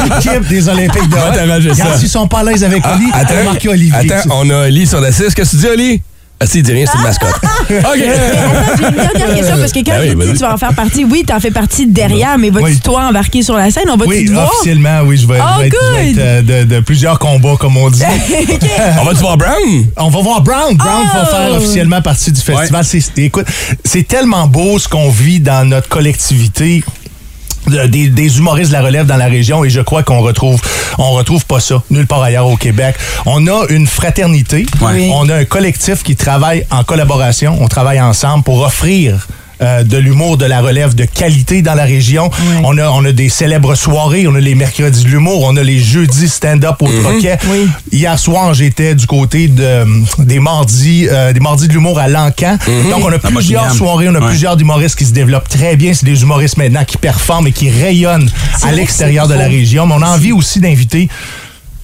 [0.05, 1.31] l'équipe des Olympiques de ça.
[1.31, 4.11] Regarde, S'ils sont pas à l'aise avec Oli, Ah, on va marquer Olivier.
[4.13, 5.33] attends, on a Oli sur la 6.
[5.33, 6.01] Qu'est-ce que tu dis, Oli?
[6.43, 7.35] Ah, si, il dit rien, c'est une mascotte.
[7.69, 7.79] OK.
[7.95, 10.33] J'ai une dernière question parce que quand Ben oui, il dit vas-y.
[10.33, 12.79] tu vas en faire partie, oui, t'en fais partie derrière, mais vas-tu Oui.
[12.83, 13.85] toi embarquer sur la scène?
[13.89, 14.49] On va-tu Oui, te voir?
[14.51, 16.17] officiellement, oui, je vais, Oh, je vais être, je vais good.
[16.19, 18.01] être, euh, de, de plusieurs combats, comme on dit.
[19.01, 19.85] On va-tu voir Brown?
[19.97, 20.75] On va voir Brown.
[20.75, 21.35] Brown va Oh!
[21.35, 22.83] faire officiellement partie du festival.
[22.83, 23.45] C'est- Écoute,
[23.85, 26.83] c'est tellement beau ce qu'on vit dans notre collectivité.
[27.87, 30.59] Des, des humoristes de la relève dans la région et je crois qu'on retrouve
[30.97, 32.95] on retrouve pas ça nulle part ailleurs au Québec.
[33.25, 35.09] On a une fraternité, Oui.
[35.13, 39.27] on a un collectif qui travaille en collaboration, on travaille ensemble pour offrir
[39.63, 42.29] euh, de l'humour de la relève de qualité dans la région.
[42.63, 45.63] On, a, on a des célèbres soirées, on a les mercredis de l'humour, on a
[45.63, 47.37] les jeudis stand-up au Troquet.
[47.49, 47.67] Oui.
[47.91, 49.85] Hier soir, j'étais du côté de,
[50.19, 52.57] des mardis euh, des mardis de l'humour à Lancan.
[52.89, 54.27] Donc, on a plusieurs soirées, on a Ouais.
[54.27, 55.93] plusieurs humoristes qui se développent très bien.
[55.93, 58.29] C'est des humoristes maintenant qui performent et qui rayonnent
[58.61, 59.85] à l'extérieur de la région.
[59.87, 61.09] Mais on a envie aussi d'inviter...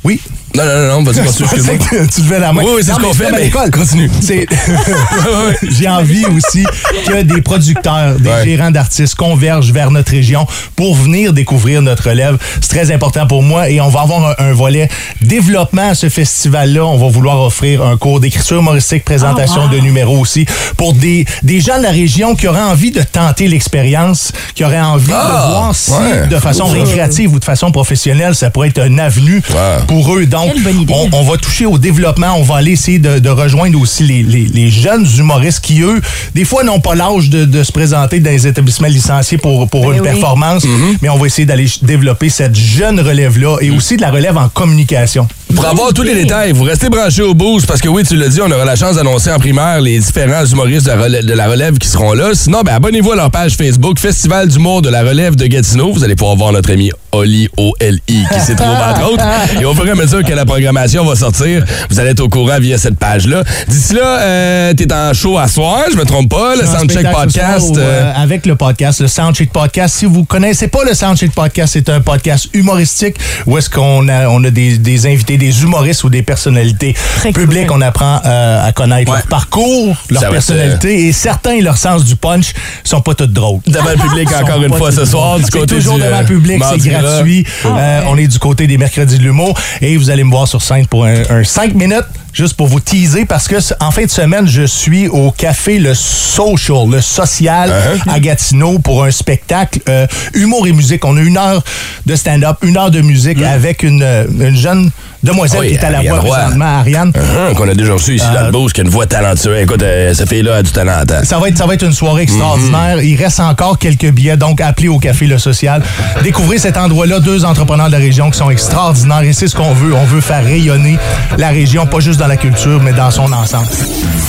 [0.03, 0.19] Oui?
[0.55, 1.75] Non, non, non, vas-y, continue, excuse-moi.
[1.77, 2.63] Que tu levais la main.
[2.63, 3.69] Oui, oui, c'est Non, ce qu'on fait, mais l'école.
[3.71, 4.09] continue.
[4.21, 4.47] C'est-
[5.61, 6.65] J'ai envie aussi
[7.07, 8.43] que des producteurs, des Ouais.
[8.45, 10.45] gérants d'artistes convergent vers notre région
[10.75, 12.37] pour venir découvrir notre relève.
[12.61, 14.89] C'est très important pour moi et on va avoir un, un volet
[15.21, 16.85] développement à ce festival-là.
[16.85, 19.73] On va vouloir offrir un cours d'écriture humoristique, présentation Oh, wow.
[19.75, 20.45] de numéros aussi
[20.77, 24.79] pour des, des gens de la région qui auraient envie de tenter l'expérience, qui auraient
[24.79, 28.69] envie Ah, de voir si ouais, de façon récréative ou de façon professionnelle, ça pourrait
[28.69, 29.77] être une avenue Ouais.
[29.87, 30.25] pour eux.
[30.45, 30.93] Donc, Quelle bonne idée.
[30.95, 32.33] on, on va toucher au développement.
[32.37, 36.01] On va aller essayer de, de rejoindre aussi les, les- les jeunes humoristes qui, eux,
[36.35, 39.87] des fois, n'ont pas l'âge de, de se présenter dans les établissements licenciés pour, pour
[39.87, 40.07] Ben une oui.
[40.07, 40.65] performance.
[41.01, 44.49] Mais on va essayer d'aller développer cette jeune relève-là et aussi de la relève en
[44.49, 45.27] communication.
[45.55, 48.29] Pour avoir tous les détails, vous restez branchés au boost parce que oui, tu l'as
[48.29, 51.33] dit, on aura la chance d'annoncer en primaire les différents humoristes de la relève, de
[51.33, 52.29] la relève qui seront là.
[52.33, 55.91] Sinon, ben, abonnez-vous à leur page Facebook, Festival d'humour de la relève de Gatineau.
[55.91, 59.23] Vous allez pouvoir voir notre ami Oli, O-L-I, qui s'y trouve entre autres.
[59.59, 62.29] Et au fur et à mesure que la programmation va sortir, vous allez être au
[62.29, 63.43] courant via cette page-là.
[63.67, 67.11] D'ici là, euh, t'es en show à soir, je me trompe pas, le Un Soundcheck
[67.11, 67.75] Podcast.
[67.75, 69.95] euh, euh, avec le podcast, le Soundcheck Podcast.
[69.97, 73.15] Si vous connaissez pas le Soundcheck Podcast, c'est un podcast humoristique
[73.47, 77.31] où est-ce qu'on a, on a des, des invités, des humoristes ou des personnalités Très
[77.31, 77.67] publiques.
[77.67, 77.77] cool.
[77.77, 79.17] On apprend euh, à connaître Ouais.
[79.17, 83.15] leur parcours, leur Ça va être, personnalité et certains, leur sens du punch, sont pas
[83.15, 83.61] tous drôles.
[83.65, 86.21] devant le public encore une fois ce soir du côté C'est toujours du, devant euh,
[86.21, 87.45] le public, c'est gratuit.
[87.65, 90.61] Euh, on est du côté des mercredis de l'humour et vous allez me voir sur
[90.61, 94.47] scène pour un 5 minutes juste pour vous teaser parce que en fin de semaine,
[94.47, 98.11] je suis au café Le Social, le social Uh-huh.
[98.13, 101.05] à Gatineau pour un spectacle euh, humour et musique.
[101.05, 101.63] On a une heure
[102.05, 104.91] de stand-up, une heure de musique avec une, euh, une jeune
[105.23, 105.63] demoiselle Mm.
[105.63, 106.37] Oui, qui est à la voix Roy.
[106.37, 107.11] présentement, Ariane.
[107.15, 109.61] Hum, qu'on a déjà reçu ici dans le boost, qui a une voix talentueuse.
[109.61, 110.93] Écoute, euh, cette fille-là a du talent.
[111.09, 111.23] hein.
[111.23, 112.97] Ça va être, ça va être une soirée extraordinaire.
[112.97, 113.03] Mhm.
[113.03, 115.81] Il reste encore quelques billets, donc appelez au Café Le Social.
[116.23, 119.73] Découvrez cet endroit-là, deux entrepreneurs de la région qui sont extraordinaires et c'est ce qu'on
[119.73, 119.93] veut.
[119.93, 120.97] On veut faire rayonner
[121.37, 123.67] la région, pas juste dans la culture, mais dans son ensemble.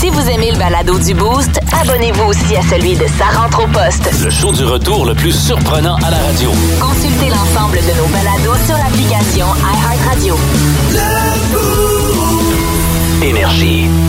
[0.00, 3.66] Si vous aimez le balado du Boost, abonnez-vous aussi à celui de Sa rentre au
[3.68, 4.10] poste.
[4.22, 6.50] Le show du retour le plus surprenant à la radio.
[6.80, 10.36] Consultez l'ensemble de nos balados sur l'application iHeartRadio.
[13.22, 13.99] Énergie.